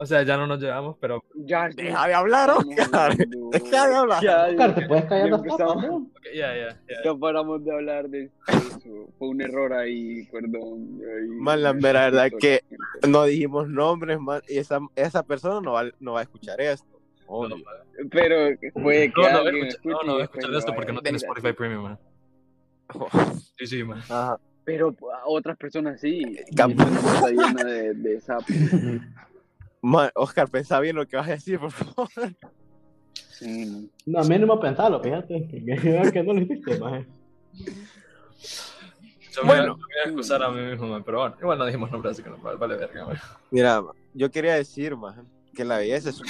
[0.00, 3.16] O sea, ya no nos llevamos, pero Ya, Deja de hablar, Oscar.
[3.50, 4.22] Deja de hablar.
[4.22, 6.02] Ya, Oscar, ¿te puedes callar ya las empezamos.
[6.32, 6.96] ya, ya, ya.
[7.04, 9.08] Ya paramos de hablar de eso.
[9.18, 11.00] Fue un error ahí, perdón.
[11.00, 11.26] Ahí.
[11.40, 12.62] Man, la mera verdad que
[13.08, 16.97] no dijimos nombres, man, y esa, esa persona no va, no va a escuchar esto.
[17.28, 17.56] No, Obvio.
[18.10, 20.24] Pero puede que no, no, voy a alguien escuchar, no, escuche no voy a y
[20.24, 21.52] escuchar esto porque no tiene Spotify.
[21.52, 21.98] Premium, man.
[23.58, 23.98] Sí, sí, man.
[24.08, 24.38] Ajá.
[24.64, 26.20] Pero a otras personas sí.
[26.56, 28.46] Mente está llena de, de sapos.
[29.82, 32.08] Man, Oscar, pensá bien lo que vas a decir, por favor.
[33.30, 33.88] Sí.
[34.06, 35.46] No, mínimo pensarlo, fíjate.
[35.48, 37.06] Que, que, que no lo hiciste, man.
[39.32, 39.76] Yo me- Bueno.
[39.76, 42.22] me voy a excusar a mí mismo, man, pero bueno, igual no dijimos nombres, así
[42.22, 43.16] que no vale, vale verga, man.
[43.50, 43.82] Mira,
[44.14, 46.22] yo quería decir, man, que la belleza es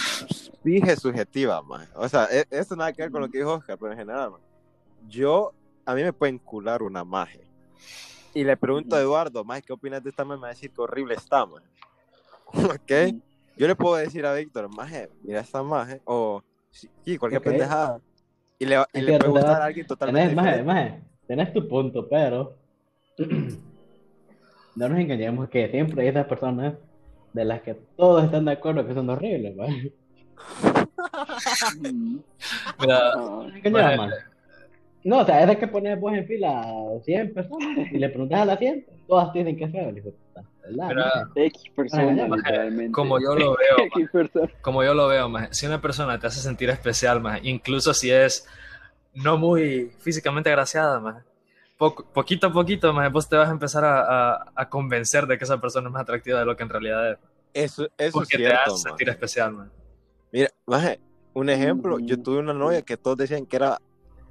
[0.63, 1.89] fije subjetiva, man.
[1.95, 4.33] O sea, e- eso nada que ver con lo que dijo Oscar, pero en general,
[4.33, 4.41] man.
[5.09, 5.53] Yo,
[5.85, 7.41] a mí me pueden cular una maje.
[8.35, 10.39] Y le pregunto a Eduardo, más ¿qué opinas de esta man?
[10.39, 11.63] Me va a decir que horrible está, man.
[12.53, 13.15] ¿Ok?
[13.57, 17.47] yo le puedo decir a Víctor, maje, mira esta maje, o sí, cualquier Ok.
[17.47, 18.01] pendejada.
[18.59, 22.09] Y le, y le puede gustar a alguien totalmente Tenés, maje, maje, tenés tu punto,
[22.09, 22.55] pero
[24.77, 26.75] no nos engañemos que siempre hay esas personas
[27.33, 29.55] de las que todos están de acuerdo que son horribles.
[32.81, 34.09] Mira, Ah,
[35.05, 38.09] No o sea, es de que pones vos en fila a 100 personas y le
[38.09, 39.95] preguntas a las 100, todas tienen que ser.
[40.71, 41.23] ¿Verdad?
[41.35, 42.93] X persona, Maje, literalmente.
[42.93, 46.69] como yo lo veo, como yo lo veo, maje, si una persona te hace sentir
[46.69, 48.47] especial, maje, incluso si es
[49.15, 51.21] no muy físicamente agraciada, maje,
[51.79, 55.39] poco- poquito a poquito, maje, vos te vas a empezar a, a- a convencer de
[55.39, 57.19] que esa persona es más atractiva de lo que en realidad es.
[57.55, 58.83] Eso, eso es Porque te cierto, hace maje.
[58.83, 59.71] sentir especial, maje.
[60.31, 61.01] Mira, maje,
[61.33, 62.23] un ejemplo, yo Ujú.
[62.23, 63.79] tuve una novia que todos decían que era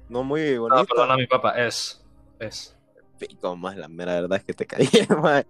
[0.08, 0.84] no muy No, bonita.
[0.84, 2.04] perdona, mi papá, es.
[2.38, 2.76] Es.
[3.18, 4.86] Pico, más la mera verdad es que te caí,
[5.22, 5.46] maje.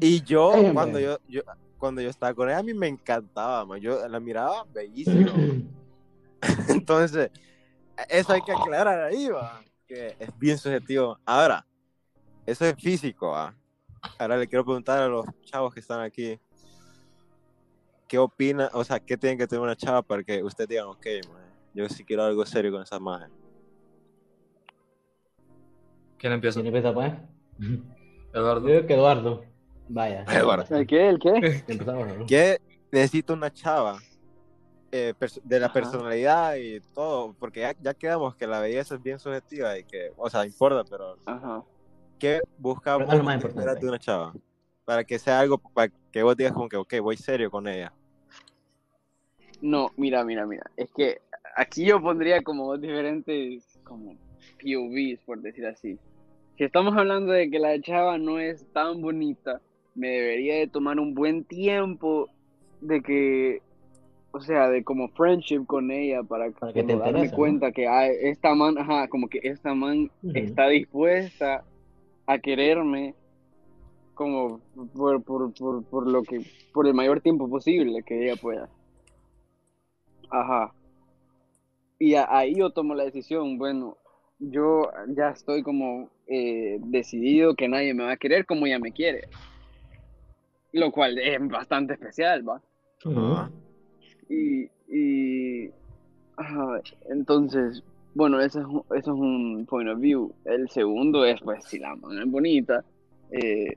[0.00, 1.42] Y yo, cuando yo, yo,
[1.76, 3.82] cuando yo estaba con ella, a mí me encantaba, maje.
[3.82, 5.32] Yo la miraba bellísima.
[6.68, 7.30] Entonces,
[8.08, 9.62] eso hay que aclarar ahí, va.
[9.86, 11.18] Que es bien subjetivo.
[11.24, 11.66] Ahora,
[12.46, 13.54] eso es físico, va.
[14.18, 16.38] Ahora le quiero preguntar a los chavos que están aquí.
[18.06, 18.70] ¿Qué opina?
[18.74, 21.06] O sea, ¿qué tiene que tener una chava para que ustedes digan, ok,
[21.72, 23.26] yo sí quiero algo serio con esa maje?
[26.18, 26.60] ¿Quién empieza?
[26.60, 27.12] ¿Quién empieza, pues?
[28.32, 28.68] Eduardo.
[28.68, 29.44] Yo que Eduardo.
[29.88, 30.24] Vaya.
[30.24, 30.76] Eduardo.
[30.76, 31.08] ¿El qué?
[31.08, 31.64] ¿El qué?
[31.68, 32.26] Empezamos, ¿no?
[32.26, 32.58] ¿Qué
[32.90, 33.98] necesita una chava?
[34.96, 35.72] Eh, de la Ajá.
[35.72, 40.12] personalidad y todo, porque ya, ya quedamos que la belleza es bien subjetiva y que,
[40.16, 41.64] o sea, importa, pero Ajá.
[42.16, 43.60] ¿qué busca Pero es lo vos más que importante.
[43.60, 44.32] esperas de una chava?
[44.84, 47.92] Para que sea algo, para que vos digas como que, ok, voy serio con ella.
[49.60, 50.70] No, mira, mira, mira.
[50.76, 51.20] Es que
[51.56, 54.14] aquí yo pondría como dos diferentes como
[54.62, 55.98] POVs, por decir así.
[56.56, 59.60] Si estamos hablando de que la chava no es tan bonita,
[59.96, 62.28] me debería de tomar un buen tiempo
[62.80, 63.62] de que,
[64.34, 67.36] o sea, de como friendship con ella para, Para que te darme ¿no?
[67.36, 71.64] cuenta que ah, esta man, ajá, como que esta man está dispuesta
[72.26, 73.14] a quererme
[74.14, 74.60] como
[74.92, 76.42] por, por, por, por lo que,
[76.72, 78.68] por el mayor tiempo posible que ella pueda.
[80.30, 80.74] Ajá.
[82.00, 83.96] Y a- ahí yo tomo la decisión, bueno,
[84.40, 88.92] yo ya estoy como eh, decidido que nadie me va a querer como ella me
[88.92, 89.28] quiere.
[90.72, 92.60] Lo cual es bastante especial, ¿va?
[93.04, 93.63] Ujú.
[94.28, 95.70] Y, y
[96.36, 97.82] ajá, entonces,
[98.14, 100.32] bueno, ese es, un- ese es un point of view.
[100.44, 102.84] El segundo es, pues, si la man es bonita,
[103.30, 103.76] eh,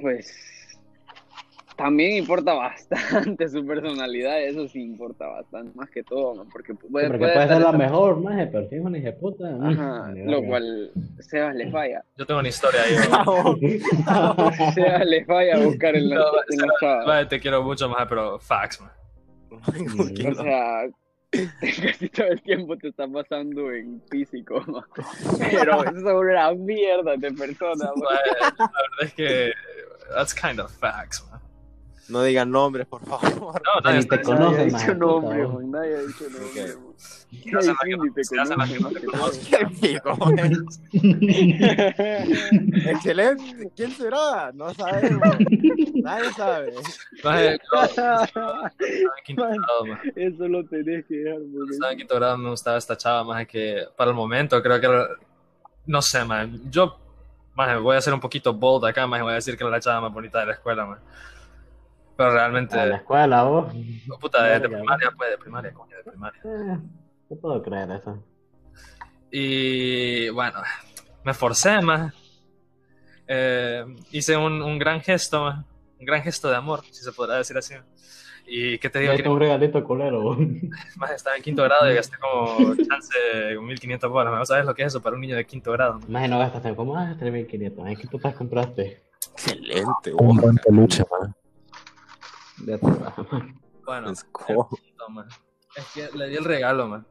[0.00, 0.34] pues
[1.76, 2.54] también importa
[3.34, 7.34] bastante su personalidad, eso sí importa bastante, más que todo, man, porque puede, porque puede
[7.34, 9.44] puede ser la esa- mejor, maje, pero si es una puta.
[9.50, 10.90] mm, Ajá, ni lo cual
[11.20, 12.02] Sebas le falla.
[12.16, 12.94] Yo tengo una historia ahí.
[14.06, 14.52] ¿no?
[14.74, 17.04] Sebas le falla buscar en la, No, en la chava.
[17.04, 18.90] Vale, te quiero mucho más, pero facts, man.
[20.30, 20.88] O sea,
[21.82, 24.84] casi todo el tiempo te está pasando en físico, man.
[25.38, 28.18] Pero eso es una mierda de persona, man.
[28.58, 29.52] La verdad es que
[30.14, 31.40] that's kind of facts, man.
[32.08, 33.60] No digan nombres, por favor.
[33.64, 35.48] No, no, está- te conoce, Nadie ha dicho nombre.
[35.66, 36.94] Nadie ha dicho nombre, man.
[36.98, 37.26] Se
[39.58, 40.92] te no conoce.
[42.90, 43.70] Excelente.
[43.74, 44.52] ¿Quién será?
[44.52, 45.36] No sabemos.
[46.02, 46.74] Nadie sabe.
[50.14, 51.40] Eso lo tenés que dejar,
[51.70, 54.86] estaba en quinto grado me gustaba esta chava, más que para el momento creo que
[54.86, 55.08] era,
[55.86, 56.98] no sé, man, yo,
[57.54, 59.80] más voy a ser un poquito bold acá, más voy a decir que era la
[59.80, 60.98] chava más bonita de la escuela, man.
[62.16, 63.72] Pero realmente, A la escuela, vos.
[64.20, 66.40] puta, de, de primaria, pues, de primaria, coño, de primaria.
[66.44, 66.78] Eh,
[67.28, 68.22] no puedo creer eso.
[69.30, 70.60] Y bueno,
[71.24, 72.14] me forcé, más.
[73.28, 75.64] Eh, hice un, un gran gesto, más.
[75.98, 77.74] Un gran gesto de amor, si se podrá decir así.
[78.46, 80.38] Y qué te digo, Date un regalito culero, vos.
[80.96, 84.32] más estaba en quinto grado y gasté como chance 1500 bolas.
[84.32, 84.46] ¿no?
[84.46, 85.94] ¿Sabes lo que es eso para un niño de quinto grado?
[85.94, 86.04] man?
[86.12, 87.86] Maje, no gastas ¿cómo gastar 1500?
[87.88, 89.02] ¿En qué putas compraste?
[89.32, 90.14] Excelente.
[90.14, 91.34] Un buen peluche, man.
[92.64, 93.14] Ya te vas,
[93.84, 94.68] Bueno, go.
[94.98, 95.28] No, man.
[95.76, 97.06] Es que le di el regalo, man.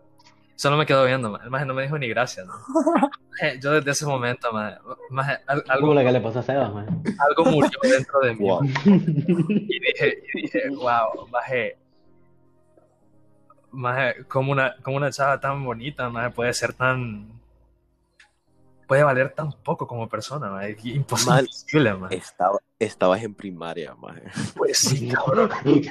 [0.55, 1.41] Solo me quedó viendo, man.
[1.43, 2.57] El maje no me dijo ni gracias, man.
[3.61, 4.77] Yo desde ese momento, man,
[5.09, 6.89] maje, al- Algo lo que le pasó a Sebas, maje.
[7.19, 8.47] algo murió dentro de mí.
[8.47, 8.61] Wow.
[9.49, 11.77] Y dije, y dije, wow, maje.
[13.71, 17.29] Maje, como una, como una chava tan bonita, maje, puede ser tan...
[18.87, 20.77] Puede valer tan poco como persona, maje.
[20.83, 22.13] Imposible, man.
[22.13, 24.21] Estaba, estabas en primaria, maje.
[24.55, 25.49] Pues sí, cabrón.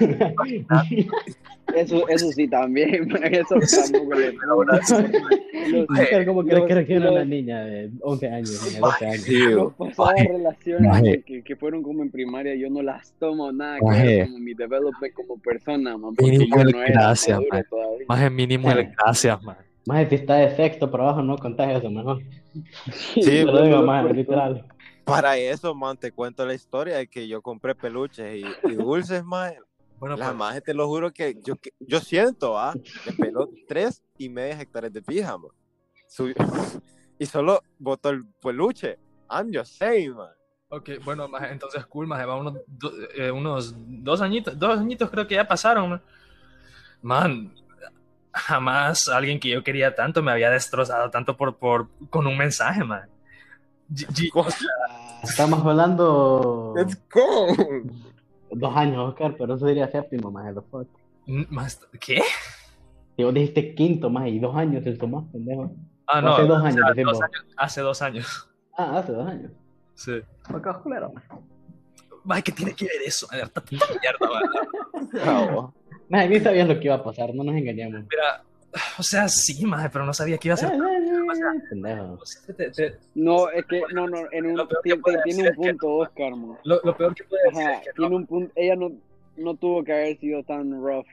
[1.75, 3.57] Eso, eso sí también, man, eso
[3.91, 8.79] tampoco le Los- Oscar, ¿cómo crees los- que requiere una niña de 11 años, de
[8.81, 9.21] 12 años?
[9.23, 13.51] Sí, Los pasadas Maje, relaciones que, que fueron como en primaria, yo no las tomo
[13.51, 17.65] nada que como mi development como persona, man, Mínimo yo el no era gracias, man.
[18.09, 19.57] Más en mínimo el gracias, man.
[19.87, 22.23] Más si está de sexto por abajo, no contás eso, mejor.
[23.15, 24.65] Sí, lo digo, por- literal.
[25.05, 29.23] Para eso, man, te cuento la historia de que yo compré peluches y, y dulces,
[29.25, 29.55] man.
[29.99, 32.75] Bueno, La pues, maje, te lo juro que yo, que- yo siento, ¿ah?
[33.05, 35.51] Que peló tres y media hectáreas de pija, man.
[36.09, 36.35] Subió-
[37.19, 38.99] y solo botó el peluche.
[39.31, 40.31] I'm just saying, man.
[40.69, 45.11] ok, bueno, maje, entonces cool, maje, va unos, do- eh, unos dos añitos, dos añitos
[45.11, 46.03] creo que ya pasaron, man.
[47.03, 47.55] Man,
[48.33, 52.83] jamás alguien que yo quería tanto me había destrozado tanto por, por, con un mensaje,
[52.83, 53.09] man.
[53.93, 54.31] G- G-
[55.23, 57.47] Estamos hablando Let's go.
[58.51, 60.47] dos años, Oscar, pero eso diría séptimo, más
[61.51, 62.21] más- ¿Qué?
[63.17, 65.73] Si vos dijiste quinto, más y dos años el más pendejo.
[66.07, 67.13] Ah, no, hace dos años, o sea, decimos.
[67.15, 68.51] dos años- hace dos años.
[68.77, 69.53] Ah, hace dos años.
[69.95, 70.13] Sí.
[70.45, 71.23] Acá, culero, man.
[72.29, 73.27] Ay, ¿qué tiene que ver eso?
[73.29, 73.63] Tanta
[74.01, 74.43] mierda, man.
[76.29, 78.01] Ni sabías lo que iba a pasar, no nos engañamos.
[78.11, 78.43] Mira,
[78.99, 80.73] o sea, sí, maje, pero no sabía que iba a ser.
[80.73, 82.19] Eh, eh, eh, pendejo.
[82.57, 86.35] Te- te- No, es que, no, no, en un, tiene, un es que- punto, Oscar,
[86.35, 86.59] man.
[86.65, 88.17] Lo, lo peor que puede decir Ajá, es que tiene no.
[88.17, 88.93] un punto, ella no,
[89.37, 91.07] no tuvo que haber sido tan rough.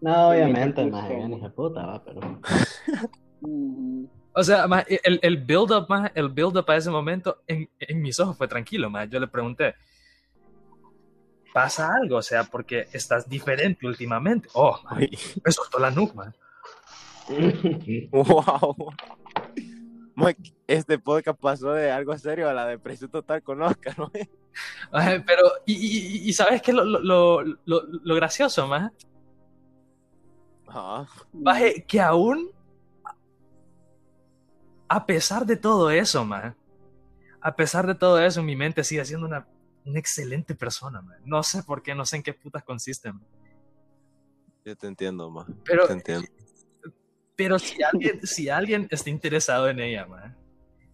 [0.00, 2.40] No, obviamente, más bien, hija de puta, va, pero.
[4.34, 8.18] O sea, maje, el, el build-up, maje, el build-up a ese momento en, en mis
[8.18, 9.08] ojos fue tranquilo, maje.
[9.10, 9.74] Yo le pregunté,
[11.52, 12.16] ¿pasa algo?
[12.16, 14.48] O sea, porque estás diferente últimamente.
[14.54, 15.10] Oh, maje,
[15.44, 16.32] me soltó la nuca, maje.
[18.10, 18.76] Wow.
[20.14, 24.10] Mike, este podcast pasó de algo serio a la depresión total con Oscar, ¿no?
[25.26, 27.00] Pero, y, y- y ¿sabes qué es lo, lo,
[27.42, 28.68] lo, lo- lo gracioso?
[30.66, 31.06] Ajá.
[31.32, 32.50] Maje, que aún,
[34.88, 36.54] a pesar de todo eso, man,
[37.40, 39.46] a pesar de todo eso, mi mente sigue siendo una,
[39.86, 41.18] una excelente persona, man.
[41.24, 43.24] No sé por qué, no sé en qué putas consiste, man.
[44.64, 45.46] Yo te entiendo, ma.
[45.64, 46.28] Pero, Te entiendo.
[47.42, 50.36] Pero si alguien, si alguien está interesado en ella, man,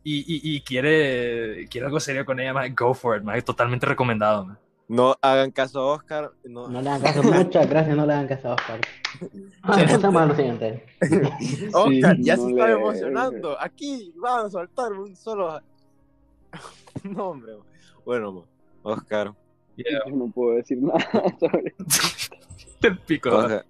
[0.04, 3.40] y, y, y quiere, quiere algo serio con ella, man, go for it, man.
[3.42, 4.58] Totalmente recomendado, man.
[4.88, 6.32] No hagan caso a Oscar.
[6.44, 6.66] No.
[6.68, 8.80] No le hagan caso, muchas gracias, no le hagan caso a Oscar.
[9.62, 10.86] Ah, pasamos a lo siguiente.
[11.74, 13.60] Oscar, Sí, ya no se está le- emocionando.
[13.60, 15.60] Aquí van a soltar un solo.
[17.02, 17.52] no, hombre.
[18.06, 18.46] Bueno.
[18.82, 19.34] Oscar.
[19.76, 20.00] Yeah.
[20.06, 20.98] Yo no puedo decir nada
[21.38, 21.74] sobre
[22.82, 23.28] El pico.
[23.30, 23.66] Oscar.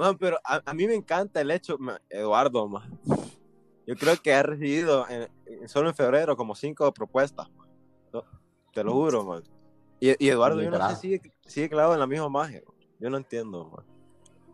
[0.00, 1.76] No, pero a, a mí me encanta el hecho,
[2.08, 2.88] Eduardo, ma.
[3.86, 7.48] Yo creo que ha recibido en- en- solo en febrero como cinco propuestas.
[8.12, 8.24] No,
[8.72, 9.42] te lo juro, man.
[10.00, 12.62] Y, y Eduardo, yo no sé, sigue, sigue clavado en la misma magia.
[12.66, 12.72] ma.
[12.98, 13.84] Yo no entiendo, man.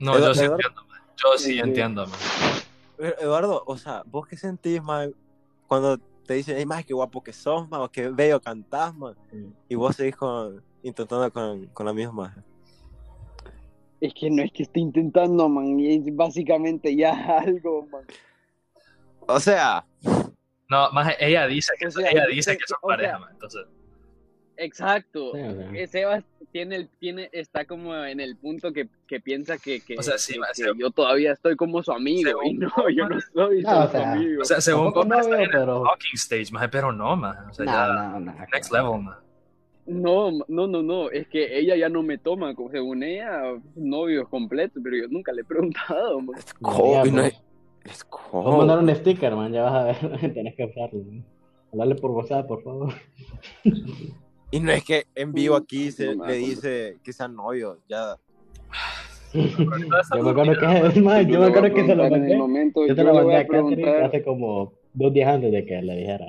[0.00, 1.00] No, yo Edu- sí Eduardo- entiendo, man.
[1.16, 1.58] Yo sí Sí.
[1.60, 2.18] entiendo, man.
[2.96, 5.14] Pero, Eduardo, o sea, ¿vos qué sentís, man,
[5.68, 9.14] cuando te dicen, hey, más qué guapo que sos, man, o qué bello cantás, man,
[9.68, 12.44] y vos seguís con, intentando con, con la misma magia?
[14.00, 18.02] Es que no es que esté intentando, man, y es básicamente ya algo, man.
[19.28, 19.84] O sea,
[20.68, 23.30] No, más ella dice que, O sea, ella dice que- son sea- pareja, man.
[23.32, 23.62] Entonces,
[24.58, 25.32] Exacto.
[25.34, 25.70] Sí, o sea.
[25.74, 29.98] Eh, Sebas tiene, el- tiene, está como en el punto que, que piensa que, que,
[29.98, 32.30] O sea, sí, que- yo todavía estoy como su amigo.
[32.30, 34.42] según- Y no, yo no soy No, su o sea, amigo.
[34.42, 35.82] o sea, según Tampoco Coca está en el pero.
[35.82, 37.36] talking stage, man, pero no, man.
[37.50, 38.32] O sea, ya, No, no, no.
[38.52, 39.16] next level, man.
[39.86, 43.42] No, no, no, no, es que ella ya no me toma, como según ella,
[43.76, 46.36] novios completos, pero yo nunca le he preguntado, man.
[46.60, 47.40] co- Ya, y no es,
[47.84, 51.00] es Voy a mandar un sticker, man, ya vas a ver, tenés que usarlo.
[51.04, 51.22] ¿no?
[51.72, 52.92] Hablarle por WhatsApp, por favor.
[54.50, 58.16] y no es que en vivo aquí se No le dice que sean novios, ya.
[60.14, 62.36] Yo me acuerdo que, man, yo me acuerdo que se lo preguntar en el mandé.
[62.36, 65.64] momento, Yo te lo mandé a a Catherine preguntar, hace como dos días antes de
[65.66, 66.26] que le dijera.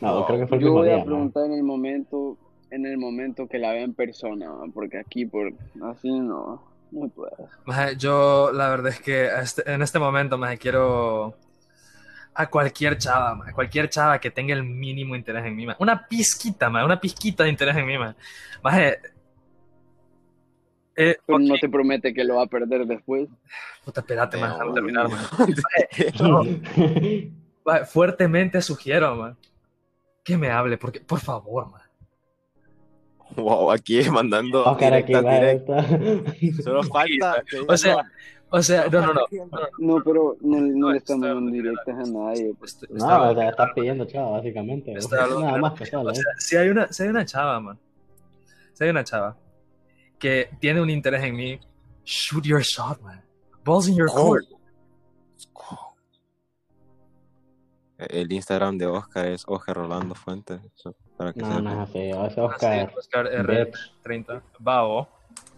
[0.00, 2.36] No, No, creo que fue el yo mismo voy a preguntar en el momento,
[2.74, 5.52] en el momento que la vea en persona, man, porque aquí por
[5.90, 7.48] así no, no puedo.
[7.66, 11.34] Maje, yo la verdad es que a este- en este momento me quiero
[12.34, 15.78] a cualquier chava, maje, cualquier chava que tenga el mínimo interés en mí, maje.
[15.80, 18.16] una pizquita, maje, una pizquita de interés en mí, maje.
[18.62, 18.98] Maje,
[20.96, 23.28] eh, no te promete que lo va a perder después.
[23.84, 24.74] puta, espérate, déjame No.
[24.74, 25.06] terminar.
[27.66, 29.36] No, fuertemente sugiero, maje,
[30.22, 31.83] que me hable, porque, por favor, maje.
[33.36, 35.90] Wow, aquí mandando Oscar aquí directas.
[35.90, 36.62] esto.
[36.62, 37.96] Solo falta O sea,
[38.50, 39.20] O sea, no, no, no.
[39.78, 42.54] No, pero no, le estamos dando directas a nadie.
[42.58, 42.74] pues.
[42.74, 44.92] Est- No, está- o sea, estás pidiendo chava, básicamente.
[45.10, 46.14] Nada más que solo, O ¿eh?
[46.14, 47.78] sea, si hay una, si hay una chava, man.
[48.74, 49.36] Si hay una chava
[50.18, 51.58] que tiene un interés en mí,
[52.04, 53.20] shoot your shot, man.
[53.64, 54.44] Balls in your court.
[57.98, 60.60] El Instagram de Oscar es Oscar Rolando Fuentes.
[61.16, 62.12] Para que No, no es así.
[62.12, 62.92] O Así, sea, Oscar.
[62.96, 63.70] Oscar R.
[64.02, 64.42] 30.
[64.58, 65.08] Bao.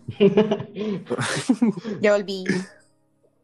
[2.00, 2.44] Ya volví.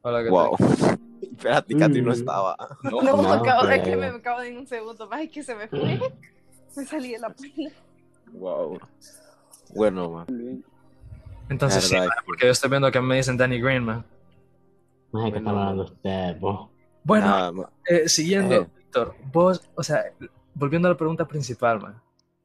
[0.02, 0.56] Hola, ¿qué Wow.
[1.22, 2.14] Espérate, Katy no Mm.
[2.14, 2.56] estaba.
[2.82, 5.28] No, No, me acabo de pero- que me acabo de ir un segundo más y
[5.28, 5.98] que se me fue.
[6.76, 7.70] Me salí de la página.
[8.32, 8.78] Wow.
[9.74, 10.64] Bueno, man.
[11.48, 14.04] Entonces, sí, man, porque yo estoy viendo que me dicen Danny Green, man.
[15.12, 15.60] No sé qué están Bueno.
[15.60, 16.70] hablando ustedes, vos.
[17.04, 18.66] Bueno, ma- eh, siguiendo, Eh.
[18.76, 20.04] Víctor, vos, o sea,
[20.54, 22.00] volviendo a la pregunta principal, man.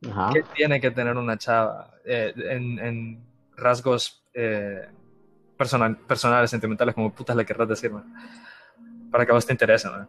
[0.09, 0.29] Ajá.
[0.33, 3.23] ¿Qué tiene que tener una chava eh, en, en
[3.55, 4.87] rasgos eh,
[5.57, 8.13] personal, personales, sentimentales, como putas le querrás decir, man?
[9.11, 10.07] Para que a vos te interese, man.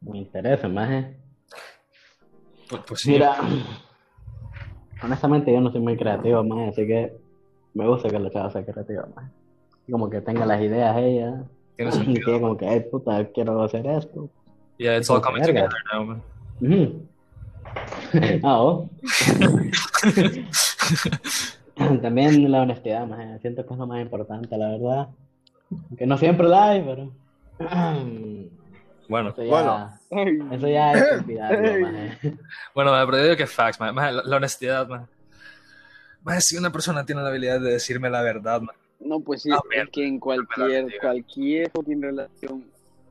[0.00, 1.16] Me interesa más, ¿eh?
[2.68, 3.10] Pues, pues sí.
[3.12, 3.36] Mira,
[5.02, 7.16] honestamente yo no soy muy creativo más, así que
[7.74, 9.30] me gusta que la chava sea creativa más.
[9.90, 11.44] Como que tenga las ideas ella,
[11.76, 12.26] tiene y sentido.
[12.26, 14.30] que como que, ay puta, quiero hacer esto.
[14.78, 16.22] Yeah, it's all coming together now, man.
[16.62, 17.02] Ujú.
[18.44, 18.88] Ah, ¿oh?
[22.02, 25.08] También la honestidad, más, siento que es lo más importante, la verdad.
[25.96, 27.10] Que no siempre la hay, pero.
[29.08, 30.54] Bueno, Eso ya, Bueno.
[30.54, 31.58] Eso ya es olvidarlo,
[32.74, 33.94] bueno, pero yo digo que facts, man.
[33.94, 35.06] Man, la, la honestidad, man.
[36.22, 38.76] Man, si una persona tiene la habilidad de decirme la verdad, man.
[39.00, 42.64] No, pues sí, Ah, es que en cualquier, cualquier fucking relación,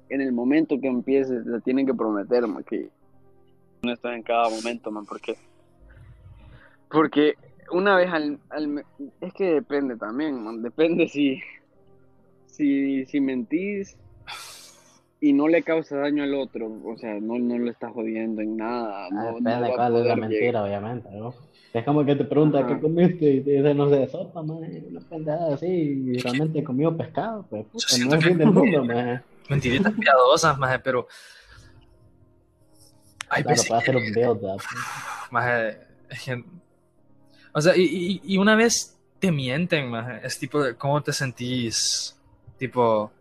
[0.09, 2.89] en el momento que empieces, la tienen que prometer, que
[3.83, 5.35] no está en cada momento, man, porque
[6.89, 7.35] porque
[7.71, 8.83] una vez al, al me-
[9.21, 11.41] es que depende también, man, depende si
[12.45, 13.97] si si mentís
[15.19, 18.57] y no le causa daño al otro, o sea, no, no lo estás jodiendo en
[18.57, 20.63] nada, Ah, no, no Depende cuál es la mentira, llegar.
[20.65, 21.33] obviamente, ¿no?
[21.73, 22.67] Es como que te pregunta Ajá.
[22.67, 26.95] qué comiste y te dice, no sé, sopa, maje, una pendejada así, y realmente comió
[26.97, 29.21] pescado, pues puta, no es fin del mundo, maje.
[29.49, 31.07] Mentiritas piadosas, man, pero.
[33.33, 34.61] Hay Claro, puede hacer un build-up.
[35.31, 35.77] Maje,
[36.09, 36.43] es que-
[37.53, 42.17] O sea, y, y- y una vez te mienten, maje, es tipo cómo te sentís,
[42.57, 43.11] tipo,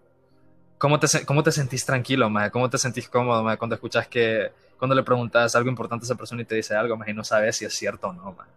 [0.79, 4.51] cómo te, cómo te sentís tranquilo, maje, cómo te sentís cómodo, maje, cuando escuchas que,
[4.79, 7.23] cuando le preguntas algo importante a esa persona y te dice algo, maje, y no
[7.23, 8.51] sabes si es cierto o no, maje.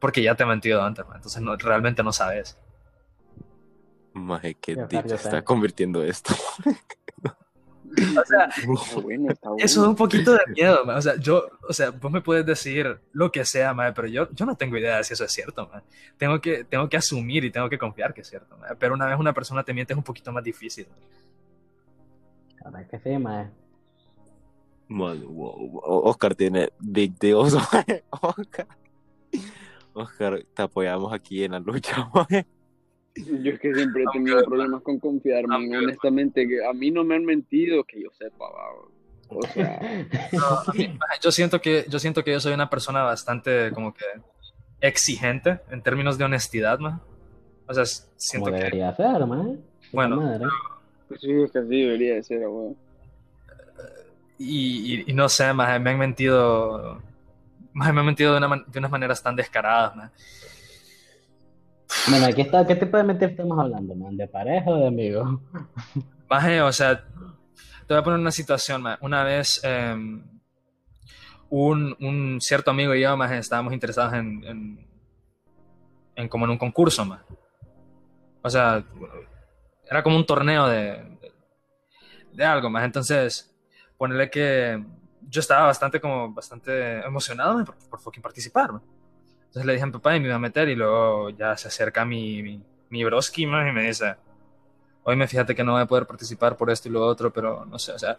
[0.00, 2.56] Porque ya te ha mentido antes, maje, entonces no, realmente no sabes.
[4.14, 5.14] Maje, qué sé.
[5.14, 6.34] está convirtiendo esto.
[7.98, 9.64] O sea, Está bueno, está bueno.
[9.64, 10.96] Eso da un poquito de miedo, man.
[10.96, 14.28] O sea, yo, o sea, vos me puedes decir lo que sea, man, pero yo,
[14.32, 15.82] yo no tengo idea de si eso es cierto, man.
[16.16, 18.76] Tengo que, tengo que asumir y tengo que confiar que es cierto, man.
[18.78, 20.86] Pero una vez una persona te miente es un poquito más difícil.
[22.64, 23.18] La verdad que sí.
[23.18, 23.52] Man,
[24.88, 25.80] wow, wow.
[26.04, 28.04] Oscar tiene big deals, maje.
[28.10, 28.66] Oscar.
[29.92, 32.46] Oscar, te apoyamos aquí en la lucha, maje.
[33.42, 35.68] Yo es que siempre he tenido problemas con confiar, I'm man.
[35.68, 38.44] good, Honestamente, que a mí no me han mentido que yo sepa.
[39.30, 39.78] O sea,
[40.32, 44.04] No, mí- yo siento que, yo siento que yo soy una persona bastante como que
[44.80, 47.00] exigente en términos de honestidad, man.
[47.66, 49.24] O sea, s- Como siento que, debería ser,
[49.92, 50.16] Bueno.
[50.16, 50.46] madre.
[51.08, 52.76] pues sí, es que así debería de ser, weón.
[54.38, 57.02] y, y- y no sé, man, me han mentido,
[57.72, 60.10] man, me han mentido de, una man- de unas maneras tan descaradas, man.
[62.08, 64.16] Bueno, aquí está, ¿qué tipo de mentira estamos hablando, man?
[64.16, 65.40] ¿De pareja o de amigos?
[66.28, 67.02] Maje, o sea,
[67.86, 68.98] te voy a poner una situación, maje.
[69.00, 70.22] Una vez em,
[71.48, 74.86] un, cierto amigo y yo, maje, estábamos interesados en,
[76.14, 77.24] en, como en un concurso, maje.
[78.42, 78.84] O sea,
[79.90, 81.18] era como un torneo de,
[82.32, 82.84] de, algo, más.
[82.84, 83.54] Entonces,
[83.96, 84.84] ponerle que
[85.22, 88.97] yo estaba bastante como, bastante emocionado maje, por, por fucking participar, maje.
[89.48, 91.68] Entonces le dije a mi papá y me iba a meter y luego ya se
[91.68, 94.14] acerca mi, mi, mi broski, maje, y me dice,
[95.04, 97.64] hoy me fíjate que no voy a poder participar por esto y lo otro, pero
[97.64, 98.18] no sé, o sea,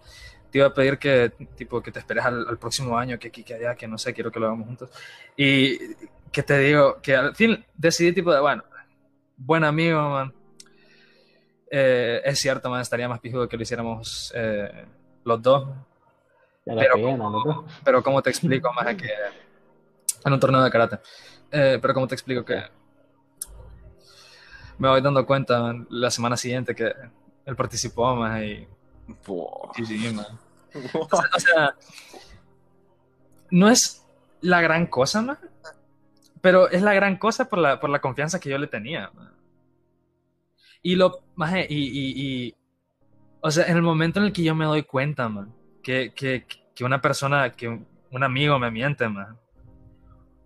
[0.52, 3.44] te iba a pedir que, tipo, que te esperes al, al próximo año, que aquí,
[3.44, 4.90] que allá, que no sé, quiero que lo hagamos juntos.
[5.38, 5.78] Y
[6.32, 8.64] que te digo, que al fin decidí, tipo, de, bueno,
[9.38, 10.34] buen amigo, man.
[11.72, 14.86] Eh, es cierto, man, estaría más pijudo que lo hiciéramos eh,
[15.24, 15.70] los dos,
[16.66, 17.66] Pero pegué, como- ¿no?
[17.84, 19.12] pero ¿cómo te explico, más que
[20.26, 21.00] en un torneo de karate?
[21.52, 22.62] Eh, pero ¿cómo te explico que
[24.78, 26.94] me voy dando cuenta man, la semana siguiente que
[27.46, 28.68] él participó más y
[29.26, 29.72] Wow.
[30.14, 30.40] man.
[30.94, 31.76] O sea, o sea,
[33.50, 34.06] no es
[34.42, 35.40] la gran cosa, man,
[36.42, 39.10] pero es la gran cosa por la, por la confianza que yo le tenía.
[39.14, 39.34] man.
[40.82, 42.14] Y lo, maje, y, y,
[42.48, 42.56] y,
[43.42, 45.54] o sea, en el momento en el que yo me doy cuenta, man,
[45.84, 46.46] que, que,
[46.76, 49.38] que una persona, que un, un amigo me miente, man,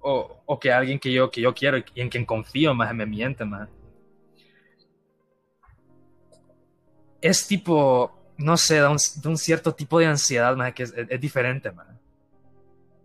[0.04, 3.06] o, o que alguien que yo, que yo quiero y en quien confío, más me
[3.06, 3.70] miente, man.
[7.22, 9.00] Es tipo, no sé, da un,
[9.38, 11.88] cierto tipo de ansiedad, man, que es, es, es diferente, man.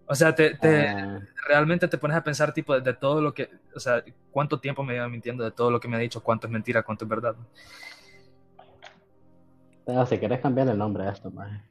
[0.06, 3.32] O sea, te, te Ah, realmente te pones a pensar, tipo, de, de todo lo
[3.32, 6.22] que, o sea, cuánto tiempo me lleva mintiendo, de todo lo que me ha dicho,
[6.22, 7.36] cuánto es mentira, cuánto es verdad.
[9.86, 11.62] pero si quieres cambiar el nombre a esto, maje.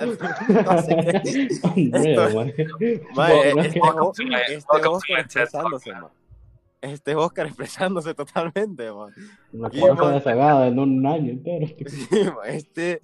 [0.00, 3.02] No sé qué.
[3.14, 3.50] Maje.
[3.60, 6.08] Este, Oscar- este expresándose, man.
[6.80, 9.12] Este Oscar expresándose totalmente, man.
[9.52, 9.72] Man.
[9.72, 11.66] ser desagado en un año entero.
[11.88, 13.00] Sí, man, Este,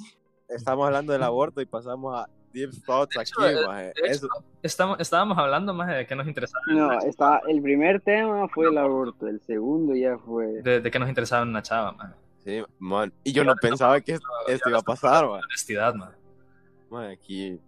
[0.48, 3.76] estamos hablando del aborto y pasamos a deep thoughts aquí, De hecho, man.
[3.78, 4.28] De hecho, Eso,
[4.62, 8.78] estamos, estábamos hablando más de qué nos interesaba, No, está, el primer tema fue el
[8.78, 10.62] aborto, el segundo ya fue...
[10.62, 12.14] de, de qué nos interesaba una chava, man.
[12.44, 13.12] Sí, man.
[13.22, 15.40] Y yo no pensaba que esto, esto iba a pasar, man.
[15.44, 16.14] Honestidad, man.
[16.90, 17.58] Man, aquí.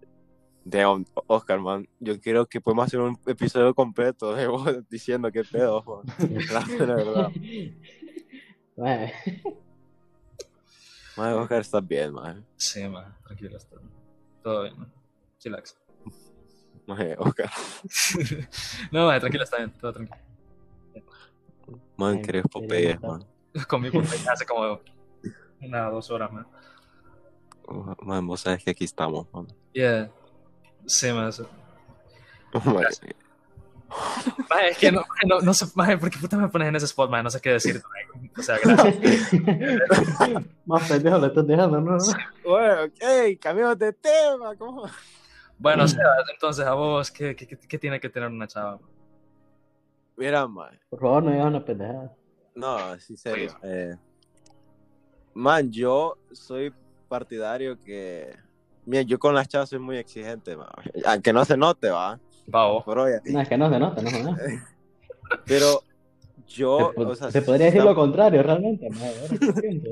[0.65, 1.89] Damn, Oscar, man.
[2.01, 6.45] Yo creo que podemos hacer un episodio completo de vos diciendo qué pedo, man.
[6.53, 6.61] La
[6.95, 7.31] verdad.
[8.77, 9.43] Maje,
[11.17, 12.45] Man, Oscar está bien, man.
[12.57, 13.77] Sí, man, tranquilo, está
[14.43, 14.93] todo bien, man.
[15.39, 15.77] Chillax.
[16.87, 17.51] Man, Oscar.
[18.93, 20.21] no, man, tranquilo, está bien, todo tranquilo.
[21.97, 23.25] Man, qué Popeye, man.
[23.69, 24.81] Comí por hace como
[25.61, 26.47] una dos horas, man.
[28.03, 29.47] Man, vos sabes que aquí estamos, man.
[29.73, 30.11] Yeah.
[30.87, 31.29] Sí, man.
[31.29, 31.49] eso.
[32.65, 32.77] Man,
[34.51, 36.87] Maje, es que no, no, no sé, maje, ¿por qué puta me pones en ese
[36.87, 37.23] spot, man?
[37.25, 37.81] No sé qué decir.
[38.15, 38.31] maje.
[38.37, 39.33] O sea, gracias.
[40.67, 41.97] Más pendejo le estás dejando, ¿no?
[42.45, 44.87] Bueno, ok, cambiamos de tema, ¿cómo?
[45.59, 48.79] Bueno, o sea, entonces a vos, ¿qué, qué, qué- qué tiene que tener una chava?
[50.17, 50.79] Mira, man.
[50.91, 52.13] Por favor, no digas una pendejada.
[52.57, 53.57] No, sí, serio.
[53.63, 53.95] Eh,
[55.35, 56.73] man, yo soy
[57.09, 58.35] partidario que.
[58.85, 60.69] Mira, yo con las chavas soy muy exigente, man.
[61.05, 62.19] Aunque no se note, va.
[62.55, 62.85] Va, vos.
[62.85, 64.43] Por hoy, No, es que no se nota, no se nota.
[65.47, 65.83] Pero
[66.47, 68.89] yo, Se, po- o sea, se sí podría decir está- lo contrario, realmente.
[69.61, 69.91] pienso.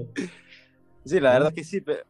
[1.04, 2.02] Sí, la verdad que sí, pero,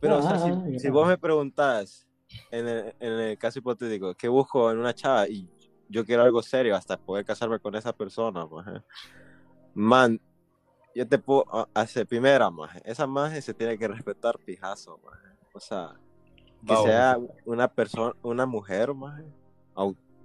[0.00, 2.06] pero o sea, Ah, si, ah, si vos me preguntás
[2.50, 5.28] en el, en el caso hipotético, ¿qué busco en una chava?
[5.28, 5.48] Y
[5.88, 8.80] yo quiero algo serio hasta poder casarme con esa persona, maje.
[9.78, 10.20] Man,
[10.94, 15.28] yo te puedo a- hacer primera, maje, esa maje se tiene que respetar pijazo, maje.
[15.52, 15.94] o sea,
[16.66, 19.24] que sea una persona, una mujer, maje,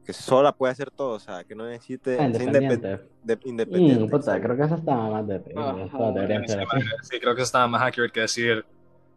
[0.06, 2.88] que sola puede hacer todo, o sea, que no necesite Ah, ser independiente.
[2.88, 4.06] independ- de- independiente.
[4.06, 6.88] Mm, puta, creo que eso está más de Ajá, Todas deberían ser así.
[7.04, 8.66] Sí, creo que eso estaba más accurate que decir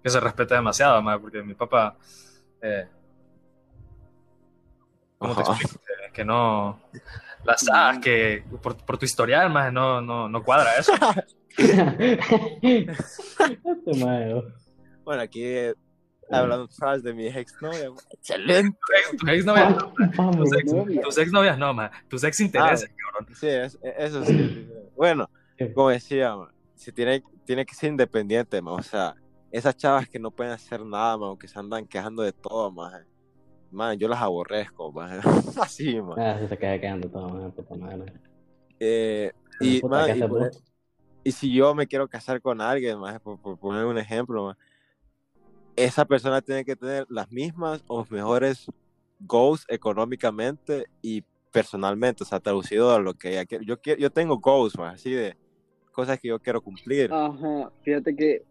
[0.03, 1.97] que se respete demasiado, más porque mi papá,
[2.61, 2.87] eh,
[5.19, 5.81] ¿cómo te explico?
[6.13, 6.79] Que no,
[7.47, 10.93] las sabes que por, por tu historial, más no, no, no cuadra eso.
[12.63, 14.43] Este maje,
[15.05, 15.75] Bueno, aquí eh,
[16.31, 16.69] hablando
[17.03, 18.79] de mi ex novia, excelente.
[19.19, 19.75] Tus ex novias,
[20.37, 21.03] tus ex, novia.
[21.03, 23.35] tus ex novias no, más, tus ex intereses, cabrón.
[23.35, 24.69] Sí, es- eso sí.
[24.97, 25.31] Bueno,
[25.75, 29.15] como decía, man, si tiene, tiene que ser independiente, man, o sea,
[29.51, 32.71] esas chavas que no pueden hacer nada, man, o que se andan quejando de todo,
[32.71, 33.07] man,
[33.71, 35.21] man, yo las aborrezco, man,
[35.61, 36.19] así, man.
[36.19, 38.13] Ah, se queda quedando todo, maje, puta madre.
[38.79, 40.63] Eh, y, Puta, man, ¿qué y, haces por- vos?
[41.25, 44.57] y si yo me quiero casar con alguien, man, por, por poner un ejemplo, man,
[45.77, 48.67] esa persona tiene que tener las mismas o mejores
[49.21, 53.65] goals económicamente y personalmente, o sea, traducido a lo que ella quiere.
[53.65, 55.37] Yo, quiero, yo tengo goals, man, así de
[55.93, 57.13] cosas que yo quiero cumplir.
[57.13, 58.43] Ajá, fíjate que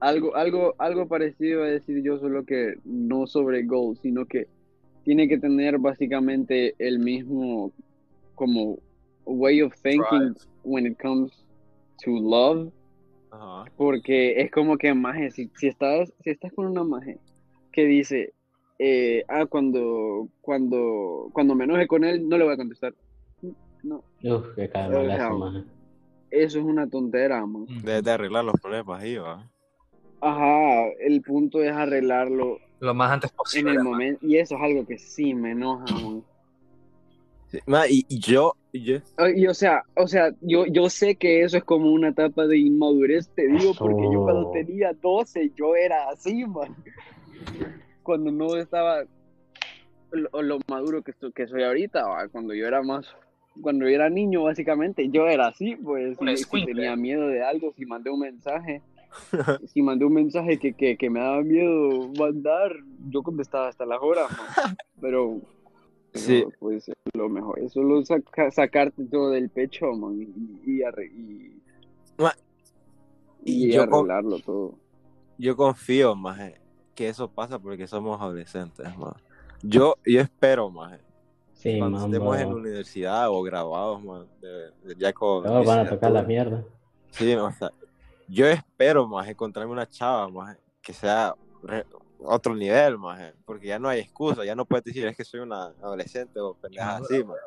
[0.00, 4.46] algo, algo, algo parecido a decir yo, solo que no sobre goals, sino que
[5.04, 7.72] tiene que tener básicamente el mismo
[8.34, 8.78] como
[9.24, 10.34] way of thinking
[10.64, 11.32] when it comes
[12.04, 12.72] to love,
[13.30, 13.64] Ajá.
[13.76, 17.18] porque es como que maje, si, si estás, si estás con una maje
[17.72, 18.32] que dice,
[18.78, 22.94] eh, ah, cuando, cuando, cuando me enoje con él, no le voy a contestar.
[23.82, 25.64] No, Uf, mal eso, maje.
[26.30, 27.66] eso es una tontera, man.
[27.84, 29.48] De, de arreglar los problemas ahí, va.
[30.20, 33.70] Ajá, el punto es arreglarlo Lo más antes en posible.
[33.72, 33.84] el man.
[33.84, 36.22] momento, y eso es algo que sí me enoja, man.
[37.50, 38.98] Sí, ma, y, y yo, y yo,
[39.34, 42.58] Y o sea, o sea, yo, yo sé que eso es como una etapa de
[42.58, 46.74] inmadurez, te digo, porque yo cuando tenía 12, yo era así, man.
[48.02, 49.04] Cuando no estaba
[50.10, 53.06] lo, lo maduro que, estoy- que soy ahorita, va, cuando yo era más,
[53.60, 57.86] cuando yo era niño, básicamente, yo era así, pues, si, tenía miedo de algo, si
[57.86, 58.82] mandé un mensaje,
[59.66, 62.72] si mandé un mensaje que, que, que me daba miedo mandar,
[63.10, 64.76] yo contestaba hasta las horas, man.
[65.00, 65.40] Pero
[66.14, 66.44] Sí.
[66.60, 71.60] pues lo mejor es solo saca- sacarte todo del pecho, man, y, y, arre- y,
[72.16, 72.34] Ma-
[73.44, 74.74] y yo con- arreglarlo todo.
[75.36, 76.58] yo confío, maje,
[76.94, 79.20] que eso pasa porque somos adolescentes, maje.
[79.62, 80.98] Yo, yo espero, maje,
[81.52, 82.14] Sí, cuando mambo.
[82.14, 84.48] estemos en la universidad o graduados, man, de,
[84.88, 86.64] de ya con Todos van a tocar la mierda.
[87.10, 87.70] Sí, o sea,
[88.28, 91.86] yo espero, más encontrarme una chava, más que sea re-
[92.18, 95.40] otro nivel, más porque ya no hay excusa, ya no puedes decir es que soy
[95.40, 97.40] una adolescente o pendeja así, maje.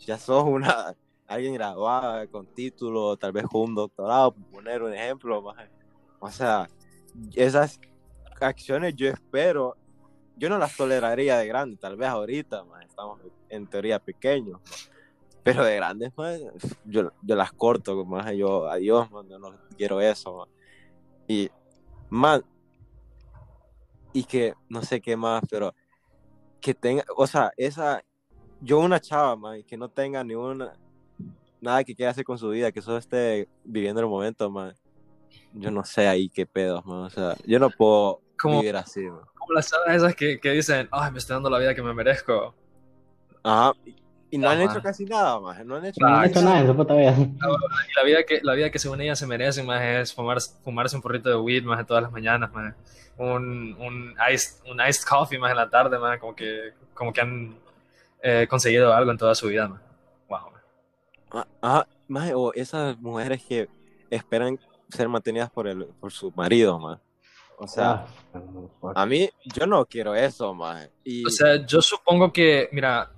[0.00, 0.94] Ya sos una
[1.26, 5.70] alguien graduada con título, tal vez con un doctorado, por poner un ejemplo, maje.
[6.20, 6.68] O sea,
[7.34, 7.80] esas
[8.40, 9.76] acciones yo espero,
[10.36, 14.92] yo no las toleraría de grande, tal vez ahorita, más estamos en teoría pequeños, maje.
[15.42, 16.46] Pero de grandes, maje,
[16.84, 20.48] yo, yo las corto, más yo, adiós, man, yo no quiero eso, man.
[21.26, 21.50] Y,
[22.10, 22.42] man,
[24.12, 25.74] y que, no sé qué más, pero
[26.60, 28.02] que tenga, o sea, esa,
[28.60, 30.74] yo una chava, man, que no tenga ni una,
[31.60, 34.74] nada que quiera hacer con su vida, que solo esté viviendo el momento, man,
[35.54, 39.00] yo no sé ahí qué pedos, man, o sea, yo no puedo Como- vivir así,
[39.00, 39.22] man.
[39.34, 41.92] Como las chavas esas que, que dicen, ay, me estoy dando la vida que me
[41.92, 42.54] merezco.
[43.42, 43.72] Ajá,
[44.32, 44.72] y, no han Ajá.
[44.72, 46.26] hecho casi nada, man, no han hecho No han nada.
[46.26, 47.14] hecho nada en su puta vida.
[47.18, 50.96] Y la vida que, la vida que según ella se merece, más es fumar, fumarse
[50.96, 52.74] un porrito de weed, más todas las mañanas, más
[53.18, 57.20] un, un, iced, un iced coffee más en la tarde, más como que, como que
[57.20, 57.56] han
[58.22, 59.80] eh, conseguido algo en toda su vida, más.
[60.28, 60.50] Wow.
[60.50, 60.60] man.
[61.30, 63.68] Ah, ah, maje, o esas mujeres que
[64.10, 64.58] esperan
[64.88, 66.98] ser mantenidas por el por su marido, man.
[67.58, 70.88] O sea, Ah, a mí yo no quiero eso, man.
[71.04, 73.11] Y O sea, yo supongo que, mira,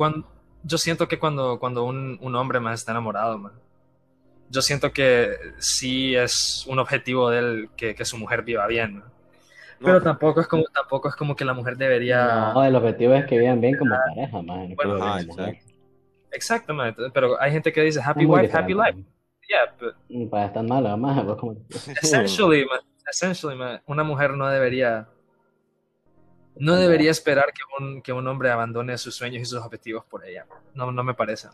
[0.00, 0.26] cuando,
[0.62, 3.52] yo siento que cuando, cuando un, un hombre más está enamorado, man,
[4.48, 8.94] yo siento que sí es un objetivo de él que, que su mujer viva bien,
[8.94, 9.04] man.
[9.78, 12.50] no, Pero tampoco es como, tampoco es como que la mujer debería.
[12.54, 14.74] No, el objetivo es que vivan bien como pareja, man.
[14.74, 15.48] Bueno, vivan ajá, como mujer.
[15.50, 15.74] exacto.
[16.32, 17.02] Exactamente.
[17.12, 19.04] Pero hay gente que dice happy wife, happy life.
[19.50, 20.30] Yeah, but.
[20.30, 21.56] Para estar malo, más, pues como...
[22.00, 25.06] essentially, man, essentially, man, una mujer no debería.
[26.60, 30.24] No debería esperar que un, que un hombre abandone sus sueños y sus objetivos por
[30.24, 30.46] ella.
[30.74, 31.48] No, no me parece.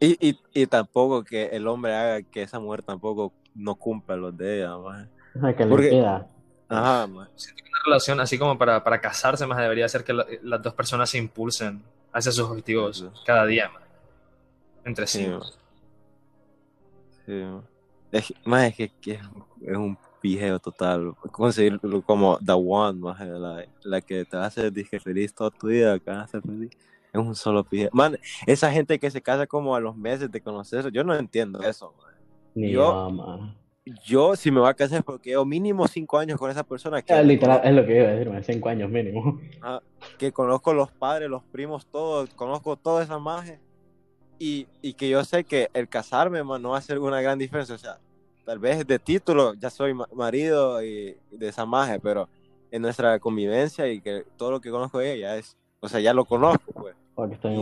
[0.00, 4.36] Y, y, y tampoco que el hombre haga que esa mujer tampoco no cumpla los
[4.36, 5.10] de ella, man.
[5.36, 6.26] O sea, que le Porque- queda.
[6.68, 7.28] Ajá, man.
[7.36, 10.62] Siento que una relación así como para, para casarse más debería ser que la- las
[10.62, 13.82] dos personas se impulsen hacia sus objetivos cada día, man.
[14.84, 15.24] Entre sí.
[15.24, 15.42] Sí, man.
[17.26, 17.62] Sí, man.
[18.12, 19.20] Es, que- man, es que, que es,
[19.66, 21.14] es un pijeo total.
[21.32, 26.10] Conseguirlo como The One, la, la que te hacer disque feliz toda tu vida, que
[26.10, 26.70] vas a ser feliz.
[27.12, 27.90] Es un solo pijeo.
[27.92, 28.16] Man,
[28.46, 31.94] esa gente que se casa como a los meses de conocerse, yo no entiendo eso,
[31.98, 32.14] man.
[32.54, 33.56] Ni Yo- man.
[34.04, 37.00] Yo, si me voy a casar, es porque yo mínimo cinco años con esa persona
[37.02, 38.44] que, Ya, literal, es lo que iba a decir, man.
[38.44, 39.40] Cinco años mínimo.
[40.18, 43.58] que conozco los padres, los primos, todos, conozco toda esa magia.
[44.38, 47.38] Y, y que yo sé que el casarme, man, no va a ser una gran
[47.38, 47.74] diferencia.
[47.74, 47.98] O sea,
[48.44, 52.28] tal vez de título ya soy ma- marido y, y de esa magia, pero
[52.70, 56.00] en nuestra convivencia y que todo lo que conozco de ella ya es, o sea,
[56.00, 56.94] ya lo conozco, pues.
[57.14, 57.56] Porque estoy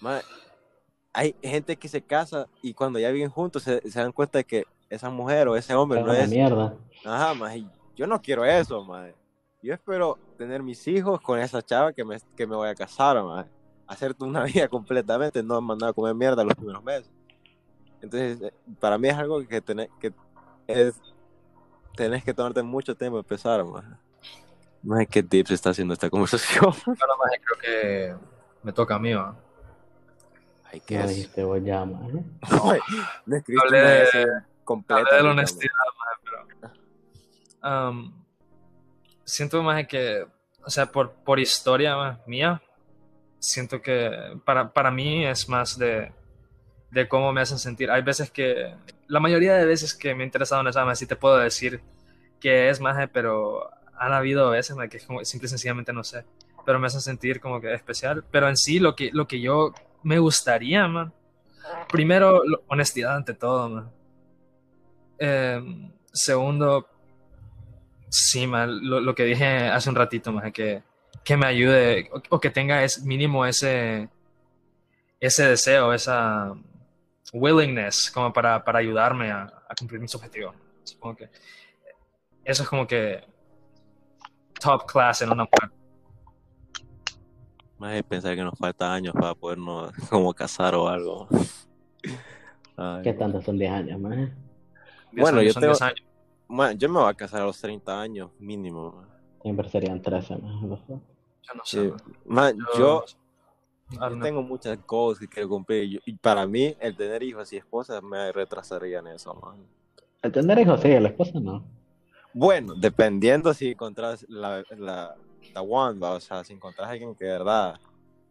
[0.00, 0.20] man.
[1.12, 4.44] Hay gente que se casa y cuando ya viven juntos se, se dan cuenta de
[4.44, 6.76] que esa mujer o ese hombre Es no es mierda.
[7.04, 7.54] Ajá, más
[7.96, 9.14] yo no quiero eso, madre.
[9.62, 13.22] Yo espero tener mis hijos con esa chava que me, que me voy a casar,
[13.22, 13.50] madre.
[13.86, 17.10] Hacerte una vida completamente, no mandar a comer mierda los primeros meses.
[18.02, 20.12] Entonces, eh, para mí es algo que tenés que
[20.66, 20.94] es
[21.94, 23.64] tenés que tomarte mucho tiempo en empezar.
[24.82, 26.64] No sé qué tips está haciendo esta conversación.
[26.64, 28.14] Ahora más creo que
[28.62, 29.12] me toca a mí.
[29.12, 31.08] Ay, qué es.
[31.08, 32.24] dijiste vos ya, man.
[33.26, 34.42] No escribiste Hablé una de-.
[34.88, 35.72] Hablé la honestidad,
[37.60, 37.90] pero.
[37.90, 38.12] um,
[39.24, 40.26] siento más que,
[40.64, 42.62] o sea, por, por historia mía,
[43.38, 46.12] siento que para, para mí es más de,
[46.90, 47.90] de cómo me hacen sentir.
[47.90, 48.74] Hay veces que,
[49.06, 51.80] la mayoría de veces que me he interesado en esa, man, sí te puedo decir
[52.40, 56.02] que es más, pero han habido veces man, que es como, simple y sencillamente no
[56.04, 56.24] sé,
[56.64, 58.24] pero me hacen sentir como que especial.
[58.30, 59.72] Pero en sí, lo que, lo que yo
[60.02, 61.12] me gustaría, man,
[61.90, 63.90] primero, lo- honestidad ante todo, man.
[65.18, 65.60] Eh,
[66.12, 66.88] segundo,
[68.08, 70.82] sí, man, lo, lo que dije hace un ratito, man, que,
[71.24, 74.08] que me ayude o, o que tenga es mínimo ese,
[75.20, 76.54] ese deseo, esa
[77.32, 80.54] willingness como para, para ayudarme a, a cumplir mis objetivos.
[80.84, 81.30] Supongo que
[82.44, 83.22] eso es como que
[84.60, 85.70] top class en una mujer.
[87.78, 91.28] Más de pensar que nos falta años para podernos como casar o algo.
[92.76, 94.00] Ay, ¿Qué tanto son 10 años?
[94.02, 94.30] Diez
[95.12, 96.02] Bueno, años yo son tengo- diez años.
[96.48, 98.92] Man, yo me voy a casar a los 30 años mínimo.
[98.92, 99.08] man.
[99.42, 100.62] Siempre serían 13 más.
[100.62, 100.76] ¿no?
[100.88, 101.88] Yo no sé.
[101.88, 101.92] Sí.
[102.26, 102.58] man.
[102.76, 103.19] Yo, Ah,
[103.90, 104.24] yo no.
[104.24, 105.90] tengo muchas cosas que quiero cumplir.
[105.90, 109.56] Yo- y para mí, el tener hijos y esposas me retrasaría en eso, man.
[110.22, 111.64] El tener hijos sí, la esposa no.
[112.32, 115.16] Bueno, dependiendo si encontrás la, la,
[115.52, 117.80] la one, va, o sea, si encontrás a alguien que de verdad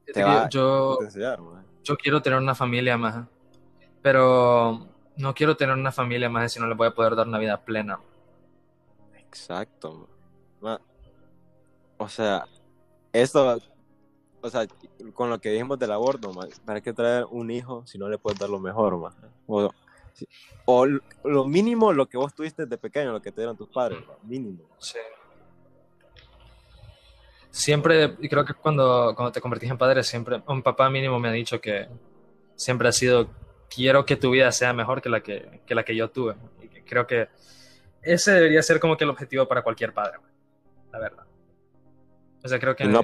[0.06, 1.66] te va yo, a potenciar, man.
[1.84, 3.28] yo quiero tener una familia más,
[4.02, 4.88] pero
[5.18, 7.60] no quiero tener una familia más si no le voy a poder dar una vida
[7.60, 8.00] plena.
[9.18, 10.08] Exacto.
[10.62, 10.80] man.
[11.98, 12.46] O sea,
[13.12, 13.60] esto,
[14.42, 14.66] o sea,
[15.14, 18.18] con lo que dijimos del aborto, man, ¿para qué traer un hijo si no le
[18.18, 19.14] puedes dar lo mejor, man?
[20.66, 20.86] O,
[21.24, 24.18] lo mínimo lo que vos tuviste de pequeño, lo que te dieron tus padres, man,
[24.24, 24.64] mínimo.
[24.80, 25.00] Sí.
[27.52, 31.30] Siempre, y creo que cuando, cuando te convertís en padre, siempre, un papá mínimo me
[31.30, 31.88] ha dicho que
[32.56, 33.30] siempre ha sido,
[33.70, 36.36] quiero que tu vida sea mejor que la que, que la que yo tuve.
[36.62, 37.28] Y creo que
[38.02, 40.20] ese debería ser como que el objetivo para cualquier padre,
[40.92, 41.26] la verdad.
[42.44, 43.04] O sea, creo que, no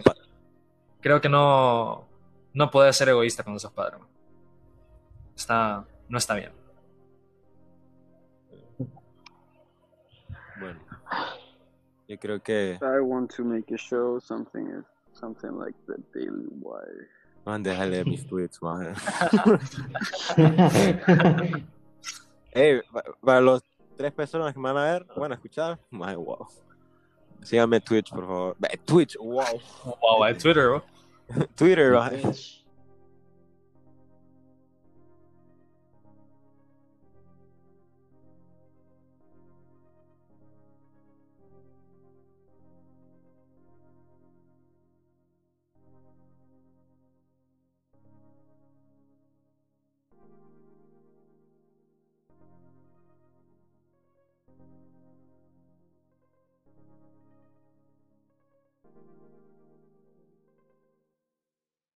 [1.06, 2.08] creo que no,
[2.56, 3.98] no puedes ser egoísta cuando sos padre.
[5.36, 6.52] Está, no está bien.
[10.60, 10.80] bueno,
[12.08, 14.82] yo creo que, I want to make a show, something
[15.14, 17.08] something like the Daily Wire.
[17.46, 18.96] man, déjale mis tweets, man.
[22.52, 23.62] Hey, pa- para los
[23.98, 26.48] tres personas que me van a ver, bueno, escuchar, my wow.
[27.44, 28.56] Síganme Twitch, por favor.
[28.86, 29.60] Twitch, wow.
[30.02, 30.95] Wow, en Twitter, bro.
[31.56, 32.10] Twitter, va.
[32.10, 32.65] Bitch.